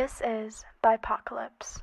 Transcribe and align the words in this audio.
This 0.00 0.22
is 0.24 0.64
Bipocalypse. 0.84 1.80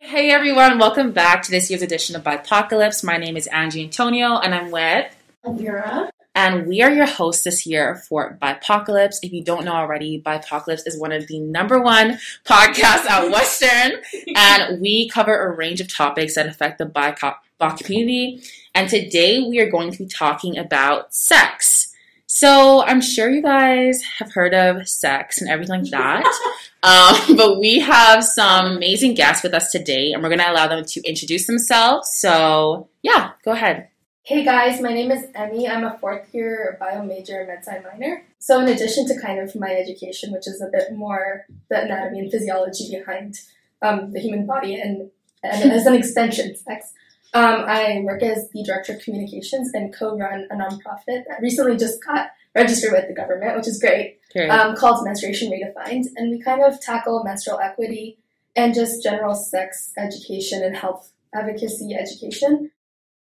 Hey 0.00 0.30
everyone, 0.32 0.80
welcome 0.80 1.12
back 1.12 1.42
to 1.42 1.52
this 1.52 1.70
year's 1.70 1.82
edition 1.82 2.16
of 2.16 2.24
Bipocalypse. 2.24 3.04
My 3.04 3.16
name 3.16 3.36
is 3.36 3.46
Angie 3.46 3.84
Antonio 3.84 4.38
and 4.38 4.52
I'm 4.52 4.72
with 4.72 5.06
Elvira. 5.46 6.10
and 6.34 6.66
we 6.66 6.82
are 6.82 6.90
your 6.90 7.06
hosts 7.06 7.44
this 7.44 7.64
year 7.64 7.94
for 8.08 8.36
Bipocalypse. 8.42 9.18
If 9.22 9.32
you 9.32 9.44
don't 9.44 9.64
know 9.64 9.74
already, 9.74 10.20
Bipocalypse 10.20 10.84
is 10.84 10.98
one 10.98 11.12
of 11.12 11.28
the 11.28 11.38
number 11.38 11.80
one 11.80 12.18
podcasts 12.44 13.08
at 13.08 13.30
Western, 13.30 14.02
and 14.34 14.80
we 14.80 15.08
cover 15.08 15.46
a 15.46 15.54
range 15.54 15.80
of 15.80 15.86
topics 15.86 16.34
that 16.34 16.48
affect 16.48 16.78
the 16.78 16.86
BIPOC 16.86 17.36
BIPOC 17.60 17.84
community. 17.84 18.42
And 18.78 18.88
today 18.88 19.40
we 19.40 19.58
are 19.58 19.68
going 19.68 19.90
to 19.90 19.98
be 19.98 20.06
talking 20.06 20.56
about 20.56 21.12
sex. 21.12 21.92
So 22.26 22.84
I'm 22.84 23.00
sure 23.00 23.28
you 23.28 23.42
guys 23.42 24.00
have 24.20 24.32
heard 24.32 24.54
of 24.54 24.88
sex 24.88 25.40
and 25.40 25.50
everything 25.50 25.82
like 25.82 25.90
that. 25.90 26.24
um, 26.84 27.36
but 27.36 27.58
we 27.58 27.80
have 27.80 28.22
some 28.22 28.66
amazing 28.66 29.14
guests 29.14 29.42
with 29.42 29.52
us 29.52 29.72
today, 29.72 30.12
and 30.12 30.22
we're 30.22 30.28
going 30.28 30.38
to 30.38 30.48
allow 30.48 30.68
them 30.68 30.84
to 30.84 31.00
introduce 31.00 31.48
themselves. 31.48 32.14
So, 32.20 32.88
yeah, 33.02 33.32
go 33.44 33.50
ahead. 33.50 33.88
Hey 34.22 34.44
guys, 34.44 34.80
my 34.80 34.94
name 34.94 35.10
is 35.10 35.24
Emmy. 35.34 35.68
I'm 35.68 35.82
a 35.82 35.98
fourth 35.98 36.32
year 36.32 36.76
bio 36.78 37.02
major 37.02 37.44
med 37.48 37.64
sci 37.64 37.80
minor. 37.80 38.22
So, 38.38 38.60
in 38.60 38.68
addition 38.68 39.08
to 39.08 39.20
kind 39.20 39.40
of 39.40 39.56
my 39.56 39.72
education, 39.72 40.30
which 40.30 40.46
is 40.46 40.60
a 40.60 40.70
bit 40.70 40.92
more 40.94 41.46
the 41.68 41.82
anatomy 41.82 42.20
and 42.20 42.30
physiology 42.30 42.96
behind 42.96 43.40
um, 43.82 44.12
the 44.12 44.20
human 44.20 44.46
body 44.46 44.76
and, 44.76 45.10
and 45.42 45.72
as 45.72 45.84
an 45.86 45.94
extension, 46.00 46.54
sex, 46.54 46.92
um, 47.34 47.64
I 47.66 48.00
work 48.04 48.22
as 48.22 48.48
the 48.50 48.62
director 48.62 48.94
of 48.94 49.00
communications 49.00 49.70
and 49.74 49.94
co 49.94 50.16
run 50.16 50.46
a 50.50 50.54
nonprofit 50.54 51.24
that 51.28 51.40
recently 51.42 51.76
just 51.76 52.02
got 52.04 52.30
registered 52.54 52.92
with 52.92 53.06
the 53.08 53.14
government, 53.14 53.56
which 53.56 53.68
is 53.68 53.78
great. 53.78 54.18
Um, 54.50 54.76
called 54.76 55.04
Menstruation 55.04 55.50
Redefined, 55.50 56.06
and 56.16 56.30
we 56.30 56.40
kind 56.40 56.62
of 56.62 56.80
tackle 56.80 57.22
menstrual 57.24 57.60
equity 57.60 58.18
and 58.56 58.74
just 58.74 59.02
general 59.02 59.34
sex 59.34 59.92
education 59.96 60.62
and 60.62 60.76
health 60.76 61.12
advocacy 61.34 61.94
education. 61.94 62.70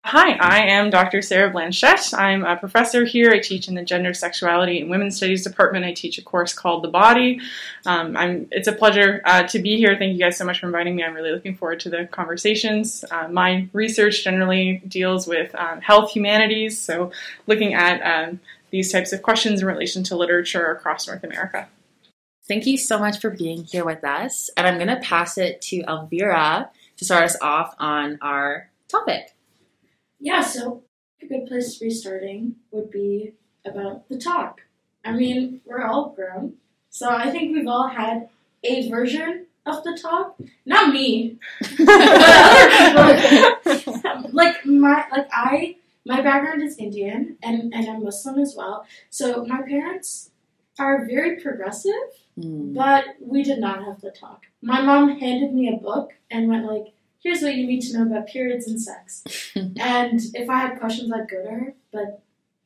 Hi, 0.08 0.34
I 0.34 0.58
am 0.66 0.90
Dr. 0.90 1.20
Sarah 1.20 1.50
Blanchette. 1.50 2.14
I'm 2.16 2.44
a 2.44 2.56
professor 2.56 3.04
here. 3.04 3.32
I 3.32 3.40
teach 3.40 3.66
in 3.66 3.74
the 3.74 3.82
Gender, 3.82 4.14
Sexuality, 4.14 4.80
and 4.80 4.88
Women's 4.88 5.16
Studies 5.16 5.42
department. 5.42 5.84
I 5.84 5.94
teach 5.94 6.16
a 6.16 6.22
course 6.22 6.54
called 6.54 6.84
The 6.84 6.88
Body. 6.88 7.40
Um, 7.86 8.16
it's 8.52 8.68
a 8.68 8.72
pleasure 8.72 9.20
uh, 9.24 9.42
to 9.48 9.58
be 9.58 9.76
here. 9.78 9.96
Thank 9.98 10.12
you 10.12 10.20
guys 10.20 10.36
so 10.36 10.44
much 10.44 10.60
for 10.60 10.66
inviting 10.66 10.94
me. 10.94 11.02
I'm 11.02 11.12
really 11.12 11.32
looking 11.32 11.56
forward 11.56 11.80
to 11.80 11.90
the 11.90 12.06
conversations. 12.06 13.04
Uh, 13.10 13.26
my 13.26 13.66
research 13.72 14.22
generally 14.22 14.80
deals 14.86 15.26
with 15.26 15.52
um, 15.56 15.80
health 15.80 16.12
humanities, 16.12 16.80
so 16.80 17.10
looking 17.48 17.74
at 17.74 18.00
um, 18.02 18.38
these 18.70 18.92
types 18.92 19.12
of 19.12 19.22
questions 19.22 19.60
in 19.60 19.66
relation 19.66 20.04
to 20.04 20.16
literature 20.16 20.66
across 20.66 21.08
North 21.08 21.24
America. 21.24 21.66
Thank 22.46 22.64
you 22.66 22.78
so 22.78 23.00
much 23.00 23.18
for 23.18 23.30
being 23.30 23.64
here 23.64 23.84
with 23.84 24.04
us. 24.04 24.50
And 24.56 24.68
I'm 24.68 24.76
going 24.76 24.86
to 24.86 25.04
pass 25.04 25.36
it 25.36 25.60
to 25.62 25.80
Elvira 25.80 26.70
to 26.96 27.04
start 27.04 27.24
us 27.24 27.36
off 27.40 27.74
on 27.80 28.20
our 28.22 28.70
topic. 28.86 29.35
Yeah, 30.18 30.40
so 30.40 30.82
a 31.22 31.26
good 31.26 31.46
place 31.46 31.74
to 31.78 31.84
be 31.84 31.90
starting 31.90 32.56
would 32.70 32.90
be 32.90 33.34
about 33.64 34.08
the 34.08 34.18
talk. 34.18 34.62
I 35.04 35.12
mean, 35.12 35.60
we're 35.64 35.84
all 35.84 36.10
grown, 36.10 36.54
so 36.90 37.08
I 37.10 37.30
think 37.30 37.54
we've 37.54 37.68
all 37.68 37.88
had 37.88 38.28
a 38.64 38.88
version 38.88 39.46
of 39.64 39.84
the 39.84 39.96
talk. 40.00 40.36
Not 40.64 40.92
me, 40.92 41.38
like 44.32 44.64
my 44.66 45.04
like 45.10 45.28
I 45.32 45.76
my 46.04 46.20
background 46.22 46.62
is 46.62 46.78
Indian 46.78 47.36
and 47.42 47.72
and 47.74 47.88
I'm 47.88 48.04
Muslim 48.04 48.38
as 48.38 48.54
well. 48.56 48.86
So 49.10 49.44
my 49.44 49.62
parents 49.62 50.30
are 50.78 51.06
very 51.06 51.40
progressive, 51.40 51.92
Mm. 52.38 52.74
but 52.74 53.04
we 53.18 53.42
did 53.42 53.60
not 53.60 53.82
have 53.82 54.02
the 54.02 54.10
talk. 54.10 54.42
My 54.60 54.82
mom 54.82 55.18
handed 55.18 55.54
me 55.54 55.68
a 55.72 55.78
book 55.82 56.10
and 56.30 56.50
went 56.50 56.66
like, 56.66 56.92
"Here's 57.26 57.42
what 57.42 57.54
you 57.54 57.66
need 57.66 57.80
to 57.82 57.98
know 57.98 58.06
about 58.06 58.28
periods 58.28 58.68
and 58.68 58.80
sex." 58.80 59.24
and 59.56 60.20
if 60.34 60.48
I 60.48 60.58
had 60.58 60.78
questions, 60.78 61.12
I'd 61.12 61.28
go 61.28 61.42
to 61.42 61.50
her, 61.50 61.74
but 61.92 62.22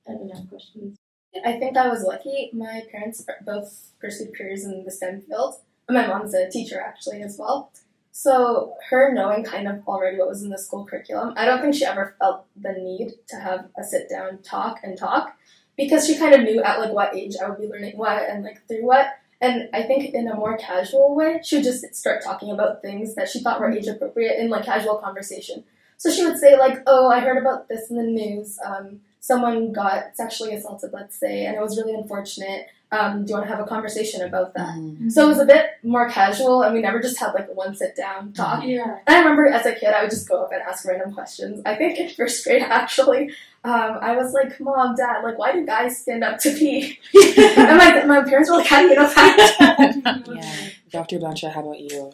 I 0.07 0.13
didn't 0.13 0.37
have 0.37 0.49
questions. 0.49 0.99
I 1.45 1.53
think 1.59 1.77
I 1.77 1.89
was 1.89 2.03
lucky. 2.03 2.51
My 2.53 2.83
parents 2.91 3.25
both 3.47 3.93
pursued 4.01 4.37
careers 4.37 4.65
in 4.65 4.85
the 4.85 4.91
STEM 4.91 5.23
field. 5.23 5.55
My 5.89 6.07
mom's 6.07 6.35
a 6.35 6.51
teacher 6.51 6.81
actually 6.81 7.23
as 7.23 7.37
well. 7.39 7.73
So 8.13 8.75
her 8.91 9.13
knowing 9.15 9.45
kind 9.45 9.69
of 9.69 9.87
already 9.87 10.19
what 10.19 10.29
was 10.29 10.43
in 10.43 10.51
the 10.51 10.59
school 10.59 10.85
curriculum, 10.85 11.33
I 11.37 11.45
don't 11.47 11.61
think 11.61 11.75
she 11.75 11.85
ever 11.85 12.17
felt 12.19 12.45
the 12.61 12.73
need 12.73 13.13
to 13.29 13.37
have 13.37 13.69
a 13.79 13.85
sit 13.85 14.09
down 14.11 14.43
talk 14.43 14.81
and 14.83 14.99
talk 14.99 15.37
because 15.77 16.07
she 16.07 16.19
kind 16.19 16.35
of 16.35 16.43
knew 16.43 16.63
at 16.63 16.81
like 16.81 16.93
what 16.93 17.15
age 17.15 17.37
I 17.43 17.49
would 17.49 17.61
be 17.61 17.69
learning 17.69 17.97
what 17.97 18.29
and 18.29 18.45
like 18.45 18.67
through 18.67 18.85
what. 18.85 19.07
And 19.41 19.71
I 19.73 19.83
think 19.85 20.15
in 20.15 20.29
a 20.29 20.35
more 20.35 20.57
casual 20.59 21.15
way, 21.15 21.41
she 21.43 21.57
would 21.57 21.65
just 21.65 21.95
start 21.95 22.23
talking 22.23 22.51
about 22.51 22.83
things 22.83 23.15
that 23.15 23.29
she 23.29 23.41
thought 23.41 23.61
were 23.61 23.71
age 23.71 23.87
appropriate 23.87 24.39
in 24.39 24.51
like 24.51 24.65
casual 24.65 24.97
conversation. 24.97 25.65
So 25.97 26.11
she 26.11 26.25
would 26.25 26.39
say 26.39 26.59
like, 26.59 26.83
"Oh, 26.87 27.09
I 27.09 27.21
heard 27.21 27.39
about 27.39 27.69
this 27.69 27.91
in 27.91 27.97
the 27.97 28.03
news. 28.03 28.59
Um, 28.65 29.01
someone 29.21 29.73
got 29.73 30.17
sexually 30.17 30.55
assaulted, 30.55 30.93
let's 30.93 31.19
say, 31.19 31.47
and 31.47 31.57
it 31.57 31.61
was 31.61 31.79
really 31.79 31.95
unfortunate. 31.95 32.67
Um, 32.93 33.25
do 33.25 33.31
you 33.31 33.35
want 33.37 33.49
to 33.49 33.55
have 33.55 33.65
a 33.65 33.69
conversation 33.69 34.23
about 34.23 34.55
that?" 34.55 34.75
Mm. 34.77 35.11
So 35.13 35.25
it 35.25 35.29
was 35.29 35.39
a 35.39 35.45
bit 35.45 35.67
more 35.83 36.09
casual, 36.09 36.63
and 36.63 36.75
we 36.75 36.81
never 36.81 37.01
just 37.01 37.19
had 37.19 37.33
like 37.33 37.55
one 37.55 37.75
sit 37.75 37.95
down 37.97 38.33
talk. 38.33 38.65
Yeah. 38.65 38.99
And 39.07 39.17
I 39.17 39.19
remember 39.21 39.47
as 39.47 39.67
a 39.67 39.75
kid, 39.75 39.91
I 39.91 40.03
would 40.03 40.11
just 40.11 40.29
go 40.29 40.43
up 40.43 40.53
and 40.53 40.63
ask 40.63 40.85
random 40.87 41.13
questions. 41.15 41.63
I 41.65 41.77
think 41.77 41.99
in 41.99 42.09
first 42.11 42.45
grade, 42.45 42.63
actually, 42.69 43.31
um, 43.63 43.99
I 44.01 44.17
was 44.17 44.33
like, 44.33 44.59
"Mom, 44.61 44.95
Dad, 44.97 45.23
like, 45.23 45.39
why 45.39 45.53
do 45.53 45.65
guys 45.67 45.99
stand 45.99 46.25
up 46.25 46.39
to 46.41 46.51
pee?" 46.51 46.99
and 47.15 47.79
my, 47.79 48.05
my 48.07 48.23
parents 48.23 48.51
were 48.51 48.57
like, 48.57 48.67
"How 48.67 48.81
do 48.81 48.89
you 48.89 48.95
know 48.95 49.09
that?" 49.09 50.23
Yeah. 50.31 50.69
Dr. 50.91 51.19
Blanchard, 51.19 51.53
how 51.53 51.61
about 51.61 51.79
you? 51.79 52.13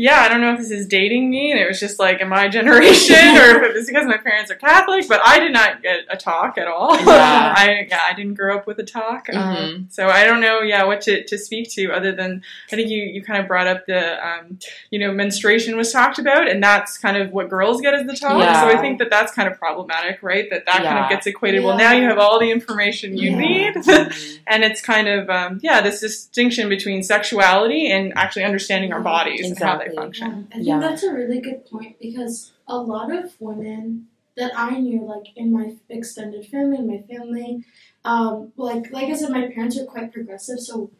Yeah, 0.00 0.20
I 0.20 0.28
don't 0.28 0.40
know 0.40 0.52
if 0.52 0.58
this 0.60 0.70
is 0.70 0.86
dating 0.86 1.28
me 1.28 1.50
and 1.50 1.58
it 1.58 1.66
was 1.66 1.80
just 1.80 1.98
like 1.98 2.20
in 2.20 2.28
my 2.28 2.46
generation 2.46 3.16
or 3.16 3.56
if 3.56 3.62
it 3.64 3.74
was 3.74 3.88
because 3.88 4.06
my 4.06 4.16
parents 4.16 4.48
are 4.48 4.54
Catholic, 4.54 5.08
but 5.08 5.20
I 5.26 5.40
did 5.40 5.52
not 5.52 5.82
get 5.82 6.02
a 6.08 6.16
talk 6.16 6.56
at 6.56 6.68
all. 6.68 6.94
Yeah. 6.96 7.04
I 7.56 7.84
yeah, 7.88 7.98
I 8.08 8.14
didn't 8.14 8.34
grow 8.34 8.56
up 8.56 8.68
with 8.68 8.78
a 8.78 8.84
talk. 8.84 9.26
Mhm. 9.26 9.36
Um, 9.36 9.88
so 9.90 10.06
I 10.06 10.24
don't 10.24 10.40
know, 10.40 10.60
yeah, 10.60 10.84
what 10.84 11.00
to, 11.02 11.24
to 11.24 11.36
speak 11.36 11.68
to 11.72 11.90
other 11.90 12.12
than 12.14 12.42
I 12.72 12.76
think 12.76 12.90
you, 12.90 13.02
you 13.02 13.24
kind 13.24 13.42
of 13.42 13.48
brought 13.48 13.66
up 13.66 13.86
the, 13.86 14.24
um, 14.24 14.60
you 14.92 15.00
know, 15.00 15.10
menstruation 15.12 15.76
was 15.76 15.90
talked 15.92 16.20
about 16.20 16.48
and 16.48 16.62
that's 16.62 16.96
kind 16.96 17.16
of 17.16 17.32
what 17.32 17.48
girls 17.48 17.80
get 17.80 17.92
as 17.92 18.06
the 18.06 18.14
talk. 18.14 18.40
Yeah. 18.40 18.60
So 18.60 18.68
I 18.68 18.80
think 18.80 19.00
that 19.00 19.10
that's 19.10 19.32
kind 19.32 19.48
of 19.50 19.58
problematic, 19.58 20.22
right? 20.22 20.48
That 20.48 20.64
that 20.66 20.84
kind 20.84 20.98
of 21.00 21.10
gets 21.10 21.26
equated. 21.26 21.64
Well, 21.64 21.76
now 21.76 21.90
you 21.90 22.04
have 22.04 22.18
all 22.18 22.38
the 22.38 22.52
information 22.52 23.16
you 23.18 23.32
Yeah. 23.32 23.38
need. 23.38 23.74
Mm. 23.74 24.38
and 24.46 24.62
it's 24.62 24.80
kind 24.80 25.08
of, 25.08 25.28
um, 25.28 25.58
yeah, 25.60 25.80
this 25.80 25.98
distinction 26.00 26.68
between 26.68 27.02
sexuality 27.02 27.90
and 27.90 28.12
actually 28.16 28.44
understanding 28.44 28.92
our 28.92 29.00
bodies 29.00 29.44
and 29.44 29.58
how 29.58 29.76
they 29.78 29.87
Exactly. 29.88 30.04
function. 30.04 30.48
I 30.50 30.54
think 30.56 30.66
Yeah. 30.66 30.80
that's 30.80 31.02
a 31.02 31.12
really 31.12 31.40
good 31.40 31.66
point 31.66 31.98
because 32.00 32.52
a 32.66 32.78
lot 32.78 33.10
of 33.14 33.40
women 33.40 34.08
that 34.36 34.52
I 34.56 34.78
knew, 34.78 35.02
like 35.04 35.26
in 35.36 35.52
my 35.52 35.76
extended 35.88 36.46
family, 36.46 36.80
my 36.82 37.02
family, 37.02 37.64
um, 38.04 38.52
like 38.56 38.90
like 38.92 39.08
I 39.10 39.14
said, 39.14 39.30
my 39.30 39.48
parents 39.48 39.78
are 39.78 39.84
quite 39.86 40.12
progressive, 40.12 40.60
so 40.60 40.90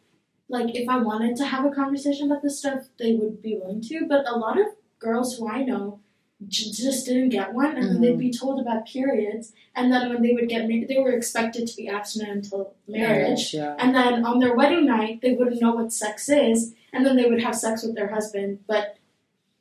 like 0.49 0.75
if 0.75 0.89
I 0.89 0.97
wanted 0.97 1.35
to 1.37 1.45
have 1.45 1.65
a 1.65 1.71
conversation 1.71 2.29
about 2.31 2.41
this 2.41 2.59
stuff, 2.59 2.87
they 2.97 3.13
would 3.13 3.41
be 3.41 3.57
willing 3.57 3.81
to. 3.89 4.05
But 4.07 4.27
a 4.27 4.37
lot 4.37 4.59
of 4.59 4.67
girls 4.99 5.37
who 5.37 5.47
I 5.47 5.63
know 5.63 5.83
j- 5.91 5.99
just 6.47 7.05
didn't 7.05 7.29
get 7.29 7.53
one, 7.53 7.75
and 7.75 7.89
then 7.89 8.01
they'd 8.01 8.17
be 8.17 8.31
told 8.31 8.61
about 8.61 8.87
periods, 8.87 9.51
and 9.75 9.91
then 9.91 10.09
when 10.09 10.21
they 10.21 10.33
would 10.33 10.47
get 10.47 10.67
married, 10.67 10.87
they 10.87 10.97
were 10.97 11.11
expected 11.11 11.67
to 11.67 11.75
be 11.75 11.89
abstinent 11.89 12.45
until 12.45 12.73
marriage. 12.87 13.53
Yeah. 13.53 13.75
And 13.77 13.93
then 13.93 14.25
on 14.25 14.39
their 14.39 14.55
wedding 14.55 14.85
night, 14.85 15.19
they 15.21 15.33
wouldn't 15.33 15.61
know 15.61 15.75
what 15.75 15.91
sex 15.91 16.29
is, 16.29 16.73
and 16.93 17.05
then 17.05 17.17
they 17.17 17.25
would 17.25 17.43
have 17.43 17.55
sex 17.55 17.83
with 17.83 17.95
their 17.95 18.07
husband, 18.09 18.59
but 18.67 18.97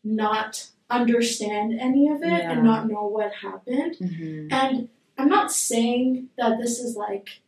not 0.05 0.69
understand 0.89 1.79
any 1.79 2.09
of 2.09 2.23
it 2.23 2.29
Yeah. 2.29 2.53
and 2.53 2.63
not 2.65 2.89
know 2.89 3.07
what 3.07 3.33
happened. 3.35 3.97
Mhm. 3.97 4.53
And 4.53 4.89
I'm 5.19 5.29
not 5.29 5.51
saying 5.53 6.29
that 6.39 6.59
this 6.59 6.79
is 6.79 6.97
like, 6.97 7.41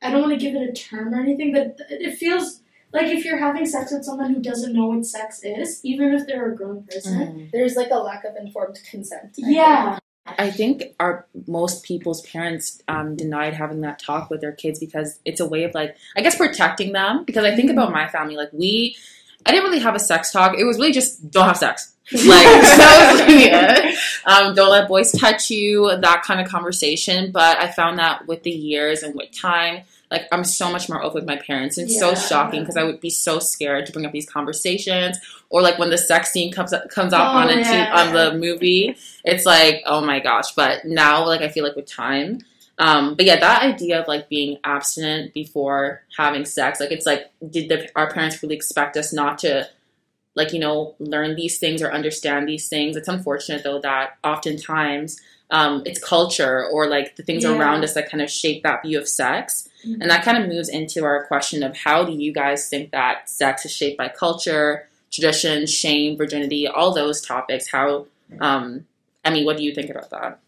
I 0.00 0.10
don't 0.10 0.22
want 0.22 0.32
to 0.32 0.38
give 0.38 0.56
it 0.56 0.68
a 0.68 0.72
term 0.72 1.14
or 1.14 1.20
anything, 1.20 1.52
but 1.52 1.78
it 1.90 2.14
feels 2.16 2.62
like 2.92 3.06
if 3.08 3.24
you're 3.24 3.38
having 3.38 3.66
sex 3.66 3.92
with 3.92 4.04
someone 4.04 4.32
who 4.34 4.40
doesn't 4.40 4.72
know 4.72 4.86
what 4.86 5.04
sex 5.04 5.40
is, 5.42 5.80
even 5.84 6.12
if 6.14 6.26
they're 6.26 6.52
a 6.52 6.56
grown 6.56 6.84
person. 6.84 7.18
Mhm. 7.18 7.50
There's 7.52 7.76
like 7.76 7.90
a 7.90 7.98
lack 7.98 8.24
of 8.24 8.36
informed 8.36 8.78
consent. 8.90 9.36
I 9.44 9.50
Yeah. 9.50 9.98
I 10.36 10.50
think 10.50 10.82
our 11.00 11.26
most 11.46 11.84
people's 11.84 12.20
parents 12.20 12.82
um, 12.86 13.16
denied 13.16 13.54
having 13.54 13.80
that 13.80 13.98
talk 13.98 14.28
with 14.28 14.42
their 14.42 14.52
kids 14.52 14.78
because 14.78 15.18
it's 15.24 15.40
a 15.40 15.46
way 15.46 15.64
of 15.64 15.74
like 15.74 15.96
I 16.16 16.20
guess 16.20 16.36
protecting 16.36 16.92
them. 16.92 17.24
Because 17.24 17.44
I 17.44 17.54
think 17.56 17.70
about 17.70 17.92
my 17.92 18.08
family, 18.08 18.36
like 18.36 18.50
we, 18.52 18.94
I 19.46 19.52
didn't 19.52 19.64
really 19.64 19.78
have 19.78 19.94
a 19.94 19.98
sex 20.00 20.30
talk. 20.30 20.58
It 20.58 20.64
was 20.64 20.76
really 20.76 20.92
just 20.92 21.30
don't 21.30 21.46
have 21.46 21.56
sex. 21.56 21.94
Like 22.12 22.46
that 22.46 23.84
was. 23.84 23.98
Um, 24.26 24.54
don't 24.54 24.70
let 24.70 24.88
boys 24.88 25.12
touch 25.12 25.50
you. 25.50 25.94
That 26.00 26.22
kind 26.22 26.40
of 26.40 26.48
conversation. 26.48 27.32
But 27.32 27.58
I 27.58 27.70
found 27.70 27.98
that 27.98 28.26
with 28.26 28.42
the 28.42 28.50
years 28.50 29.02
and 29.02 29.14
with 29.14 29.30
time. 29.30 29.82
Like 30.10 30.26
I'm 30.32 30.44
so 30.44 30.70
much 30.72 30.88
more 30.88 31.02
open 31.02 31.16
with 31.16 31.26
my 31.26 31.36
parents. 31.36 31.76
And 31.78 31.86
it's 31.88 31.98
so 31.98 32.14
shocking 32.14 32.60
because 32.60 32.76
I 32.76 32.84
would 32.84 33.00
be 33.00 33.10
so 33.10 33.38
scared 33.38 33.86
to 33.86 33.92
bring 33.92 34.06
up 34.06 34.12
these 34.12 34.28
conversations, 34.28 35.18
or 35.50 35.60
like 35.62 35.78
when 35.78 35.90
the 35.90 35.98
sex 35.98 36.30
scene 36.32 36.50
comes 36.52 36.72
up, 36.72 36.88
comes 36.90 37.12
up 37.12 37.34
Oh, 37.34 37.38
on 37.38 37.50
a 37.50 37.56
t- 37.56 37.70
yeah. 37.70 37.92
on 38.06 38.14
the 38.14 38.38
movie, 38.38 38.96
it's 39.24 39.44
like 39.44 39.82
oh 39.86 40.00
my 40.00 40.20
gosh 40.20 40.52
but 40.54 40.84
now 40.84 41.26
like 41.26 41.42
i 41.42 41.48
feel 41.48 41.64
like 41.64 41.76
with 41.76 41.86
time 41.86 42.40
Um, 42.78 43.16
but 43.16 43.26
yeah, 43.26 43.40
that 43.40 43.62
idea 43.62 44.00
of 44.00 44.06
like 44.06 44.28
being 44.28 44.58
abstinent 44.62 45.34
before 45.34 46.02
having 46.16 46.44
sex, 46.44 46.78
like 46.78 46.92
it's 46.92 47.06
like, 47.06 47.22
did 47.50 47.68
the, 47.68 47.88
our 47.96 48.08
parents 48.08 48.40
really 48.40 48.54
expect 48.54 48.96
us 48.96 49.12
not 49.12 49.38
to, 49.38 49.68
like 50.36 50.52
you 50.52 50.60
know, 50.60 50.94
learn 51.00 51.34
these 51.34 51.58
things 51.58 51.82
or 51.82 51.90
understand 51.92 52.46
these 52.48 52.68
things? 52.68 52.94
It's 52.96 53.08
unfortunate 53.08 53.64
though 53.64 53.80
that 53.80 54.16
oftentimes 54.22 55.20
um, 55.50 55.82
it's 55.86 55.98
culture 56.02 56.66
or 56.66 56.88
like 56.88 57.16
the 57.16 57.22
things 57.22 57.44
Yeah. 57.44 57.56
around 57.56 57.82
us 57.84 57.94
that 57.94 58.10
kind 58.10 58.22
of 58.22 58.30
shape 58.30 58.62
that 58.62 58.82
view 58.82 58.98
of 58.98 59.08
sex, 59.08 59.68
Mhm. 59.84 59.98
and 60.00 60.10
that 60.10 60.24
kind 60.24 60.36
of 60.42 60.48
moves 60.48 60.68
into 60.68 61.04
our 61.04 61.24
question 61.26 61.62
of 61.62 61.76
how 61.76 62.04
do 62.04 62.12
you 62.12 62.32
guys 62.32 62.68
think 62.68 62.90
that 62.90 63.28
sex 63.28 63.64
is 63.64 63.72
shaped 63.72 63.96
by 63.96 64.08
culture, 64.08 64.88
tradition, 65.10 65.66
shame, 65.66 66.16
virginity, 66.16 66.66
all 66.66 66.92
those 66.92 67.20
topics? 67.22 67.68
How, 67.68 68.06
um, 68.40 68.86
Emmy, 69.24 69.44
what 69.44 69.56
do 69.56 69.62
you 69.64 69.74
think 69.74 69.90
about 69.90 70.10
that? 70.10 70.38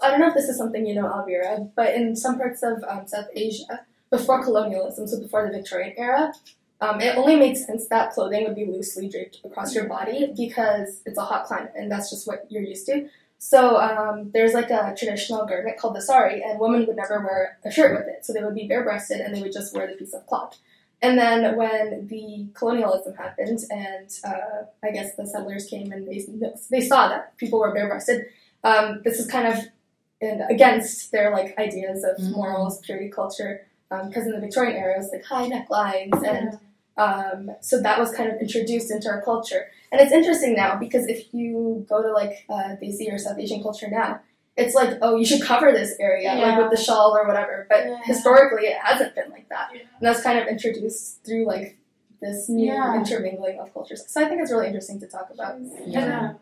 I 0.00 0.10
don't 0.10 0.20
know 0.20 0.28
if 0.28 0.34
this 0.34 0.48
is 0.48 0.56
something 0.56 0.86
you 0.86 0.94
know, 0.94 1.06
Elvira, 1.06 1.68
but 1.74 1.94
in 1.94 2.14
some 2.14 2.38
parts 2.38 2.62
of 2.62 2.84
um, 2.86 3.06
South 3.08 3.26
Asia, 3.34 3.80
before 4.10 4.42
colonialism, 4.42 5.06
so 5.08 5.20
before 5.20 5.44
the 5.44 5.52
Victorian 5.58 5.94
era, 5.98 6.32
um, 6.80 7.00
it 7.00 7.16
only 7.16 7.34
made 7.34 7.56
sense 7.56 7.88
that 7.88 8.12
clothing 8.12 8.44
would 8.44 8.54
be 8.54 8.64
loosely 8.64 9.08
draped 9.08 9.40
across 9.44 9.74
your 9.74 9.86
body 9.88 10.32
because 10.36 11.02
it's 11.04 11.18
a 11.18 11.22
hot 11.24 11.46
climate 11.46 11.72
and 11.74 11.90
that's 11.90 12.08
just 12.08 12.26
what 12.26 12.46
you're 12.48 12.62
used 12.62 12.86
to. 12.86 13.08
So 13.38 13.76
um, 13.76 14.30
there's 14.34 14.52
like 14.52 14.70
a 14.70 14.94
traditional 14.98 15.46
garment 15.46 15.78
called 15.78 15.94
the 15.94 16.02
sari, 16.02 16.42
and 16.42 16.58
women 16.58 16.86
would 16.86 16.96
never 16.96 17.20
wear 17.20 17.58
a 17.64 17.70
shirt 17.70 17.96
with 17.96 18.08
it. 18.08 18.26
So 18.26 18.32
they 18.32 18.42
would 18.42 18.54
be 18.54 18.66
bare-breasted 18.66 19.20
and 19.20 19.34
they 19.34 19.40
would 19.40 19.52
just 19.52 19.72
wear 19.74 19.86
the 19.86 19.94
piece 19.94 20.12
of 20.12 20.26
cloth. 20.26 20.58
And 21.00 21.16
then 21.16 21.56
when 21.56 22.08
the 22.08 22.48
colonialism 22.54 23.14
happened, 23.14 23.60
and 23.70 24.10
uh, 24.24 24.64
I 24.82 24.90
guess 24.90 25.14
the 25.14 25.24
settlers 25.26 25.66
came 25.66 25.92
and 25.92 26.06
they 26.08 26.26
they 26.70 26.80
saw 26.80 27.08
that 27.08 27.36
people 27.36 27.60
were 27.60 27.72
bare-breasted, 27.72 28.26
um, 28.64 29.02
this 29.04 29.20
is 29.20 29.28
kind 29.30 29.46
of 29.46 29.64
in, 30.20 30.40
against 30.50 31.12
their 31.12 31.30
like 31.30 31.56
ideas 31.58 32.02
of 32.02 32.16
Mhm. 32.16 32.32
morals, 32.34 32.80
purity, 32.80 33.08
culture. 33.08 33.64
Because 33.90 34.26
in 34.26 34.32
the 34.32 34.40
Victorian 34.40 34.76
era, 34.76 34.96
it 34.96 34.98
was 34.98 35.10
like 35.12 35.24
high 35.24 35.48
necklines, 35.48 36.22
and 36.26 36.58
um, 36.98 37.50
so 37.60 37.80
that 37.80 37.98
was 37.98 38.12
kind 38.12 38.30
of 38.30 38.40
introduced 38.40 38.90
into 38.90 39.08
our 39.08 39.22
culture. 39.22 39.70
And 39.90 40.00
it's 40.00 40.12
interesting 40.12 40.54
now 40.54 40.76
because 40.76 41.06
if 41.06 41.32
you 41.32 41.86
go 41.88 42.02
to 42.02 42.12
like 42.12 42.44
uh, 42.50 42.76
Desi 42.82 43.10
or 43.12 43.18
South 43.18 43.38
Asian 43.38 43.62
culture 43.62 43.88
now, 43.88 44.20
it's 44.56 44.74
like, 44.74 44.98
oh, 45.02 45.16
you 45.16 45.24
should 45.24 45.40
cover 45.40 45.70
this 45.72 45.94
area, 46.00 46.34
like 46.34 46.58
with 46.58 46.76
the 46.76 46.82
shawl 46.82 47.16
or 47.16 47.26
whatever. 47.26 47.66
But 47.68 47.86
Yeah. 47.86 48.00
historically, 48.04 48.66
it 48.66 48.76
hasn't 48.82 49.14
been 49.14 49.30
like 49.30 49.48
that. 49.48 49.68
Yeah. 49.72 49.80
And 49.82 50.06
that's 50.06 50.20
kind 50.20 50.38
of 50.38 50.48
introduced 50.48 51.24
through 51.24 51.46
like 51.46 51.78
this 52.20 52.48
new 52.48 52.66
Yeah. 52.66 52.96
intermingling 52.96 53.60
of 53.60 53.72
cultures. 53.72 54.04
So 54.08 54.20
I 54.20 54.28
think 54.28 54.42
it's 54.42 54.50
really 54.50 54.66
interesting 54.66 54.98
to 55.00 55.06
talk 55.06 55.30
about. 55.32 55.56
Yeah. 55.86 56.34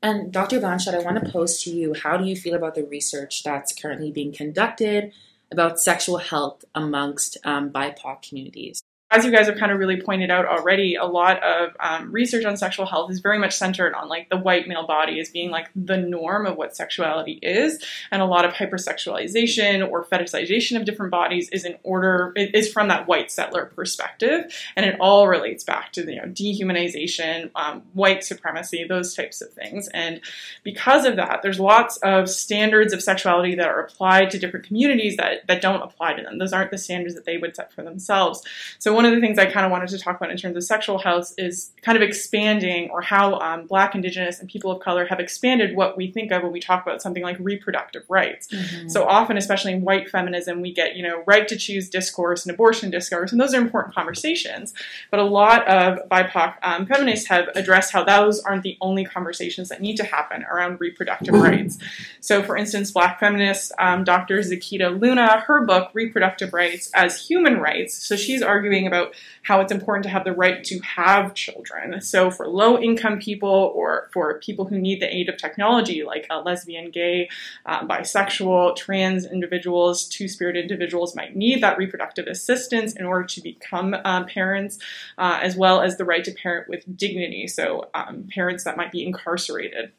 And 0.00 0.32
Dr. 0.32 0.60
Blanchette, 0.60 0.94
I 0.94 0.98
want 0.98 1.24
to 1.24 1.32
pose 1.32 1.62
to 1.64 1.70
you 1.70 1.94
how 1.94 2.16
do 2.16 2.24
you 2.24 2.36
feel 2.36 2.54
about 2.54 2.76
the 2.76 2.84
research 2.84 3.42
that's 3.42 3.74
currently 3.74 4.12
being 4.12 4.32
conducted 4.32 5.12
about 5.50 5.80
sexual 5.80 6.18
health 6.18 6.64
amongst 6.74 7.38
um, 7.44 7.70
BIPOC 7.70 8.22
communities? 8.28 8.82
As 9.10 9.24
you 9.24 9.30
guys 9.30 9.46
have 9.46 9.56
kind 9.58 9.70
of 9.70 9.78
really 9.78 10.00
pointed 10.00 10.30
out 10.30 10.46
already, 10.46 10.96
a 10.96 11.04
lot 11.04 11.42
of 11.42 11.76
um, 11.78 12.10
research 12.10 12.44
on 12.44 12.56
sexual 12.56 12.86
health 12.86 13.10
is 13.10 13.20
very 13.20 13.38
much 13.38 13.54
centered 13.54 13.94
on 13.94 14.08
like 14.08 14.28
the 14.30 14.36
white 14.36 14.66
male 14.66 14.86
body 14.86 15.20
as 15.20 15.28
being 15.28 15.50
like 15.50 15.68
the 15.76 15.96
norm 15.96 16.46
of 16.46 16.56
what 16.56 16.74
sexuality 16.74 17.38
is, 17.42 17.82
and 18.10 18.22
a 18.22 18.24
lot 18.24 18.44
of 18.44 18.52
hypersexualization 18.52 19.88
or 19.88 20.04
fetishization 20.04 20.78
of 20.78 20.84
different 20.84 21.12
bodies 21.12 21.48
is 21.50 21.64
in 21.64 21.76
order 21.82 22.32
is 22.34 22.72
from 22.72 22.88
that 22.88 23.06
white 23.06 23.30
settler 23.30 23.66
perspective, 23.66 24.52
and 24.74 24.86
it 24.86 24.96
all 24.98 25.28
relates 25.28 25.62
back 25.62 25.92
to 25.92 26.00
you 26.10 26.16
know 26.16 26.28
dehumanization, 26.28 27.50
um, 27.54 27.82
white 27.92 28.24
supremacy, 28.24 28.84
those 28.84 29.14
types 29.14 29.42
of 29.42 29.52
things, 29.52 29.86
and 29.88 30.20
because 30.62 31.04
of 31.04 31.16
that, 31.16 31.40
there's 31.42 31.60
lots 31.60 31.98
of 31.98 32.28
standards 32.28 32.92
of 32.92 33.02
sexuality 33.02 33.54
that 33.54 33.68
are 33.68 33.80
applied 33.80 34.30
to 34.30 34.38
different 34.38 34.66
communities 34.66 35.18
that 35.18 35.46
that 35.46 35.60
don't 35.60 35.82
apply 35.82 36.14
to 36.14 36.22
them. 36.22 36.38
Those 36.38 36.54
aren't 36.54 36.70
the 36.70 36.78
standards 36.78 37.14
that 37.14 37.26
they 37.26 37.36
would 37.36 37.54
set 37.54 37.72
for 37.72 37.82
themselves. 37.82 38.42
So 38.78 38.94
one 38.94 39.03
of 39.06 39.14
the 39.14 39.20
things 39.20 39.38
I 39.38 39.46
kind 39.46 39.66
of 39.66 39.72
wanted 39.72 39.88
to 39.90 39.98
talk 39.98 40.16
about 40.16 40.30
in 40.30 40.36
terms 40.36 40.56
of 40.56 40.64
sexual 40.64 40.98
health 40.98 41.34
is 41.38 41.72
kind 41.82 41.96
of 41.96 42.02
expanding 42.02 42.90
or 42.90 43.00
how 43.00 43.38
um, 43.40 43.66
Black, 43.66 43.94
Indigenous, 43.94 44.40
and 44.40 44.48
people 44.48 44.70
of 44.70 44.80
color 44.80 45.06
have 45.06 45.20
expanded 45.20 45.76
what 45.76 45.96
we 45.96 46.10
think 46.10 46.30
of 46.32 46.42
when 46.42 46.52
we 46.52 46.60
talk 46.60 46.84
about 46.86 47.02
something 47.02 47.22
like 47.22 47.36
reproductive 47.38 48.04
rights. 48.08 48.48
So 48.92 49.04
often, 49.04 49.36
especially 49.36 49.72
in 49.72 49.82
white 49.82 50.08
feminism, 50.08 50.60
we 50.60 50.72
get 50.72 50.96
you 50.96 51.02
know 51.02 51.22
right 51.26 51.46
to 51.48 51.56
choose 51.56 51.88
discourse 51.88 52.44
and 52.44 52.54
abortion 52.54 52.90
discourse, 52.90 53.32
and 53.32 53.40
those 53.40 53.54
are 53.54 53.60
important 53.60 53.94
conversations. 53.94 54.74
But 55.10 55.20
a 55.20 55.24
lot 55.24 55.66
of 55.68 56.08
BIPOC 56.08 56.54
um, 56.62 56.86
feminists 56.86 57.28
have 57.28 57.48
addressed 57.54 57.92
how 57.92 58.04
those 58.04 58.40
aren't 58.40 58.62
the 58.62 58.76
only 58.80 59.04
conversations 59.04 59.68
that 59.68 59.80
need 59.80 59.96
to 59.96 60.04
happen 60.04 60.44
around 60.44 60.80
reproductive 60.80 61.34
rights. 61.34 61.78
So, 62.20 62.42
for 62.42 62.56
instance, 62.56 62.90
Black 62.90 63.20
feminist 63.20 63.72
um, 63.78 64.04
Dr. 64.04 64.38
Zakiya 64.38 65.00
Luna, 65.00 65.40
her 65.40 65.64
book 65.64 65.90
Reproductive 65.92 66.52
Rights 66.52 66.90
as 66.94 67.26
Human 67.26 67.58
Rights. 67.58 67.94
So 68.06 68.16
she's 68.16 68.42
arguing 68.42 68.83
about 68.86 69.14
how 69.42 69.60
it's 69.60 69.72
important 69.72 70.04
to 70.04 70.10
have 70.10 70.24
the 70.24 70.32
right 70.32 70.62
to 70.64 70.78
have 70.80 71.34
children. 71.34 72.00
So 72.00 72.30
for 72.30 72.46
low 72.48 72.78
income 72.78 73.18
people 73.18 73.72
or 73.74 74.08
for 74.12 74.38
people 74.40 74.66
who 74.66 74.78
need 74.78 75.00
the 75.00 75.14
aid 75.14 75.28
of 75.28 75.36
technology, 75.36 76.04
like 76.04 76.26
a 76.30 76.40
lesbian, 76.40 76.90
gay, 76.90 77.28
uh, 77.66 77.86
bisexual, 77.86 78.76
trans 78.76 79.26
individuals, 79.26 80.06
two 80.06 80.28
spirit 80.28 80.56
individuals 80.56 81.14
might 81.14 81.36
need 81.36 81.62
that 81.62 81.78
reproductive 81.78 82.26
assistance 82.26 82.94
in 82.94 83.04
order 83.04 83.26
to 83.26 83.40
become 83.40 83.94
uh, 84.04 84.24
parents, 84.24 84.78
uh, 85.18 85.38
as 85.42 85.56
well 85.56 85.80
as 85.80 85.96
the 85.96 86.04
right 86.04 86.24
to 86.24 86.32
parent 86.32 86.68
with 86.68 86.84
dignity. 86.96 87.46
So 87.46 87.88
um, 87.94 88.28
parents 88.32 88.64
that 88.64 88.76
might 88.76 88.92
be 88.92 89.04
incarcerated 89.04 89.92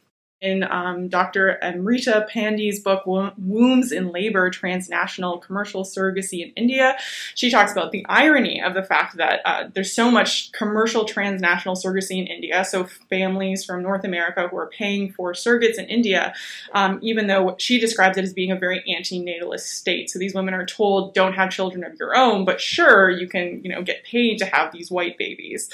in 0.45 0.63
um, 0.63 1.07
Dr. 1.07 1.57
Amrita 1.63 2.27
Pande's 2.29 2.79
book, 2.79 3.05
Wo- 3.05 3.33
Wombs 3.37 3.91
in 3.91 4.11
Labor 4.11 4.49
Transnational 4.49 5.39
Commercial 5.39 5.83
Surrogacy 5.83 6.43
in 6.43 6.51
India, 6.55 6.95
she 7.33 7.49
talks 7.49 7.71
about 7.71 7.91
the 7.91 8.05
irony 8.07 8.61
of 8.61 8.75
the 8.75 8.83
fact 8.83 9.17
that 9.17 9.41
uh, 9.43 9.69
there's 9.73 9.91
so 9.91 10.11
much 10.11 10.51
commercial 10.51 11.05
transnational 11.05 11.75
surrogacy 11.75 12.19
in 12.19 12.27
India. 12.27 12.63
So, 12.63 12.85
families 13.09 13.65
from 13.65 13.81
North 13.81 14.03
America 14.03 14.47
who 14.47 14.57
are 14.57 14.69
paying 14.69 15.11
for 15.11 15.33
surrogates 15.33 15.79
in 15.79 15.85
India, 15.85 16.33
um, 16.73 16.99
even 17.01 17.27
though 17.27 17.55
she 17.57 17.79
describes 17.79 18.17
it 18.17 18.23
as 18.23 18.33
being 18.33 18.51
a 18.51 18.55
very 18.55 18.83
anti 18.87 19.19
natalist 19.19 19.71
state. 19.71 20.09
So, 20.09 20.19
these 20.19 20.35
women 20.35 20.53
are 20.53 20.65
told, 20.65 21.15
don't 21.15 21.33
have 21.33 21.49
children 21.49 21.83
of 21.83 21.97
your 21.99 22.15
own, 22.15 22.45
but 22.45 22.61
sure, 22.61 23.09
you 23.09 23.27
can 23.27 23.61
you 23.63 23.71
know, 23.71 23.81
get 23.81 24.03
paid 24.03 24.37
to 24.37 24.45
have 24.45 24.71
these 24.71 24.91
white 24.91 25.17
babies. 25.17 25.69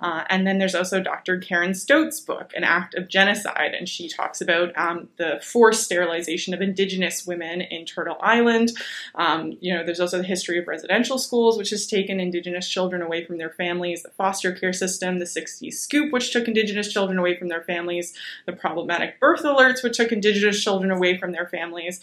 Uh, 0.00 0.24
and 0.30 0.46
then 0.46 0.58
there's 0.58 0.74
also 0.74 1.02
Dr. 1.02 1.38
Karen 1.38 1.74
Stote's 1.74 2.20
book, 2.20 2.52
An 2.56 2.64
Act 2.64 2.94
of 2.94 3.08
Genocide, 3.08 3.74
and 3.74 3.88
she 3.88 4.08
talks 4.14 4.40
about 4.40 4.76
um, 4.76 5.08
the 5.16 5.40
forced 5.42 5.84
sterilization 5.84 6.54
of 6.54 6.60
indigenous 6.60 7.26
women 7.26 7.60
in 7.60 7.84
Turtle 7.84 8.16
Island. 8.20 8.72
Um, 9.14 9.56
you 9.60 9.74
know, 9.74 9.84
there's 9.84 10.00
also 10.00 10.18
the 10.18 10.24
history 10.24 10.58
of 10.58 10.66
residential 10.68 11.18
schools, 11.18 11.58
which 11.58 11.70
has 11.70 11.86
taken 11.86 12.20
indigenous 12.20 12.68
children 12.68 13.02
away 13.02 13.24
from 13.24 13.38
their 13.38 13.50
families, 13.50 14.02
the 14.02 14.10
foster 14.10 14.52
care 14.52 14.72
system, 14.72 15.18
the 15.18 15.24
60s 15.24 15.74
scoop, 15.74 16.12
which 16.12 16.32
took 16.32 16.48
indigenous 16.48 16.92
children 16.92 17.18
away 17.18 17.36
from 17.36 17.48
their 17.48 17.62
families, 17.62 18.14
the 18.46 18.52
problematic 18.52 19.18
birth 19.20 19.42
alerts, 19.42 19.82
which 19.82 19.96
took 19.96 20.12
indigenous 20.12 20.62
children 20.62 20.90
away 20.90 21.18
from 21.18 21.32
their 21.32 21.46
families. 21.46 22.00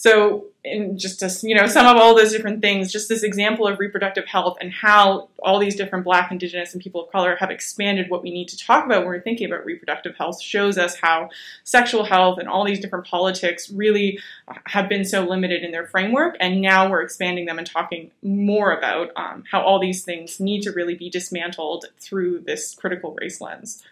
So, 0.00 0.44
in 0.62 0.96
just 0.96 1.18
to 1.18 1.48
you 1.48 1.56
know 1.56 1.66
sum 1.66 1.84
up 1.84 1.96
all 1.96 2.14
those 2.14 2.30
different 2.30 2.62
things, 2.62 2.92
just 2.92 3.08
this 3.08 3.24
example 3.24 3.66
of 3.66 3.80
reproductive 3.80 4.26
health 4.26 4.56
and 4.60 4.72
how 4.72 5.28
all 5.42 5.58
these 5.58 5.74
different 5.74 6.04
Black, 6.04 6.30
Indigenous, 6.30 6.72
and 6.72 6.80
people 6.80 7.02
of 7.02 7.10
color 7.10 7.34
have 7.34 7.50
expanded 7.50 8.08
what 8.08 8.22
we 8.22 8.30
need 8.30 8.46
to 8.46 8.56
talk 8.56 8.86
about 8.86 9.00
when 9.00 9.08
we're 9.08 9.20
thinking 9.20 9.50
about 9.50 9.64
reproductive 9.64 10.14
health 10.16 10.40
shows 10.40 10.78
us 10.78 10.94
how 11.00 11.30
sexual 11.64 12.04
health 12.04 12.38
and 12.38 12.48
all 12.48 12.64
these 12.64 12.78
different 12.78 13.08
politics 13.08 13.70
really 13.70 14.20
have 14.66 14.88
been 14.88 15.04
so 15.04 15.24
limited 15.24 15.64
in 15.64 15.72
their 15.72 15.88
framework, 15.88 16.36
and 16.38 16.60
now 16.60 16.88
we're 16.88 17.02
expanding 17.02 17.46
them 17.46 17.58
and 17.58 17.66
talking 17.66 18.12
more 18.22 18.70
about 18.70 19.10
um, 19.16 19.42
how 19.50 19.60
all 19.60 19.80
these 19.80 20.04
things 20.04 20.38
need 20.38 20.62
to 20.62 20.70
really 20.70 20.94
be 20.94 21.10
dismantled 21.10 21.86
through 21.98 22.38
this 22.46 22.72
critical 22.76 23.16
race 23.20 23.40
lens. 23.40 23.82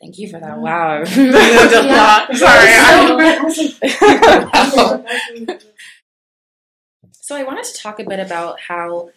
Thank 0.00 0.18
you 0.18 0.28
for 0.28 0.40
that. 0.40 0.58
Wow. 0.58 1.02
I 1.04 1.04
really 1.04 1.86
Yeah. 1.88 2.32
Sorry. 2.32 2.70
So- 4.70 5.04
I- 5.06 5.58
So 7.22 7.36
I 7.36 7.44
wanted 7.44 7.64
to 7.64 7.74
talk 7.74 8.00
a 8.00 8.04
bit 8.04 8.18
about 8.18 8.58
how 8.60 9.10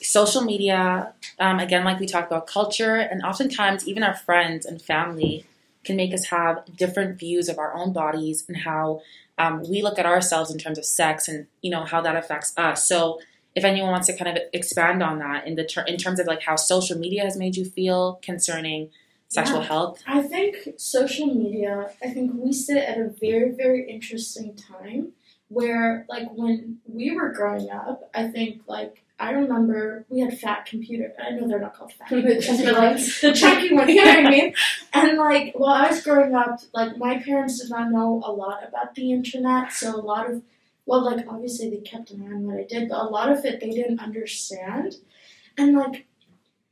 social 0.00 0.40
media, 0.42 1.12
um, 1.38 1.60
again, 1.60 1.84
like 1.84 2.00
we 2.00 2.06
talked 2.06 2.30
about 2.32 2.46
culture, 2.46 2.96
and 2.96 3.22
oftentimes 3.22 3.86
even 3.86 4.02
our 4.02 4.14
friends 4.14 4.64
and 4.64 4.80
family 4.80 5.44
can 5.84 5.94
make 5.94 6.14
us 6.14 6.26
have 6.26 6.64
different 6.76 7.18
views 7.18 7.48
of 7.50 7.58
our 7.58 7.74
own 7.74 7.92
bodies 7.92 8.44
and 8.48 8.56
how 8.58 9.02
um, 9.36 9.62
we 9.68 9.82
look 9.82 9.98
at 9.98 10.06
ourselves 10.06 10.50
in 10.50 10.58
terms 10.58 10.78
of 10.78 10.84
sex 10.86 11.28
and 11.28 11.46
you 11.60 11.70
know 11.70 11.84
how 11.84 12.00
that 12.00 12.16
affects 12.16 12.56
us. 12.56 12.88
So 12.88 13.20
if 13.54 13.64
anyone 13.64 13.90
wants 13.90 14.06
to 14.06 14.16
kind 14.16 14.36
of 14.36 14.42
expand 14.54 15.02
on 15.02 15.18
that 15.18 15.46
in 15.46 15.54
the 15.56 15.64
ter- 15.64 15.84
in 15.84 15.98
terms 15.98 16.18
of 16.18 16.26
like 16.26 16.42
how 16.42 16.56
social 16.56 16.98
media 16.98 17.24
has 17.24 17.36
made 17.36 17.56
you 17.56 17.64
feel 17.66 18.18
concerning 18.22 18.88
sexual 19.30 19.60
Yeah. 19.60 19.66
health. 19.68 20.02
I 20.06 20.22
think 20.22 20.56
social 20.76 21.26
media, 21.28 21.90
I 22.02 22.08
think 22.10 22.32
we 22.34 22.52
sit 22.52 22.76
at 22.76 22.98
a 22.98 23.08
very, 23.08 23.50
very 23.52 23.88
interesting 23.90 24.54
time 24.54 25.12
where, 25.48 26.04
like, 26.08 26.28
when 26.32 26.78
we 26.86 27.10
were 27.12 27.30
growing 27.32 27.70
up, 27.70 28.10
I 28.14 28.28
think, 28.28 28.62
like, 28.66 29.02
I 29.18 29.30
remember 29.32 30.06
we 30.08 30.20
had 30.20 30.38
fat 30.38 30.64
computer. 30.66 31.12
I 31.22 31.30
know 31.30 31.46
they're 31.46 31.60
not 31.60 31.74
called 31.74 31.92
fat 31.92 32.08
computers, 32.12 32.46
but 32.64 32.74
like 32.74 32.96
the 33.20 33.32
chunky 33.34 33.74
one, 33.74 33.88
you 33.88 34.02
know 34.02 34.14
what 34.14 34.26
I 34.26 34.30
mean? 34.30 34.54
And 34.94 35.18
like 35.18 35.52
while 35.54 35.74
I 35.74 35.90
was 35.90 36.02
growing 36.02 36.34
up, 36.34 36.60
like 36.72 36.96
my 36.96 37.18
parents 37.18 37.60
did 37.60 37.68
not 37.70 37.90
know 37.92 38.22
a 38.24 38.32
lot 38.32 38.66
about 38.66 38.94
the 38.94 39.12
internet, 39.12 39.72
so 39.72 39.94
a 39.94 40.00
lot 40.00 40.30
of 40.30 40.42
well, 40.86 41.04
like 41.04 41.26
obviously 41.28 41.68
they 41.68 41.82
kept 41.82 42.10
an 42.12 42.22
eye 42.22 42.32
on 42.34 42.46
what 42.46 42.56
I 42.58 42.64
did, 42.64 42.88
but 42.88 42.98
a 42.98 43.04
lot 43.04 43.30
of 43.30 43.44
it 43.44 43.60
they 43.60 43.68
didn't 43.70 44.00
understand. 44.00 44.96
And 45.58 45.76
like 45.76 46.06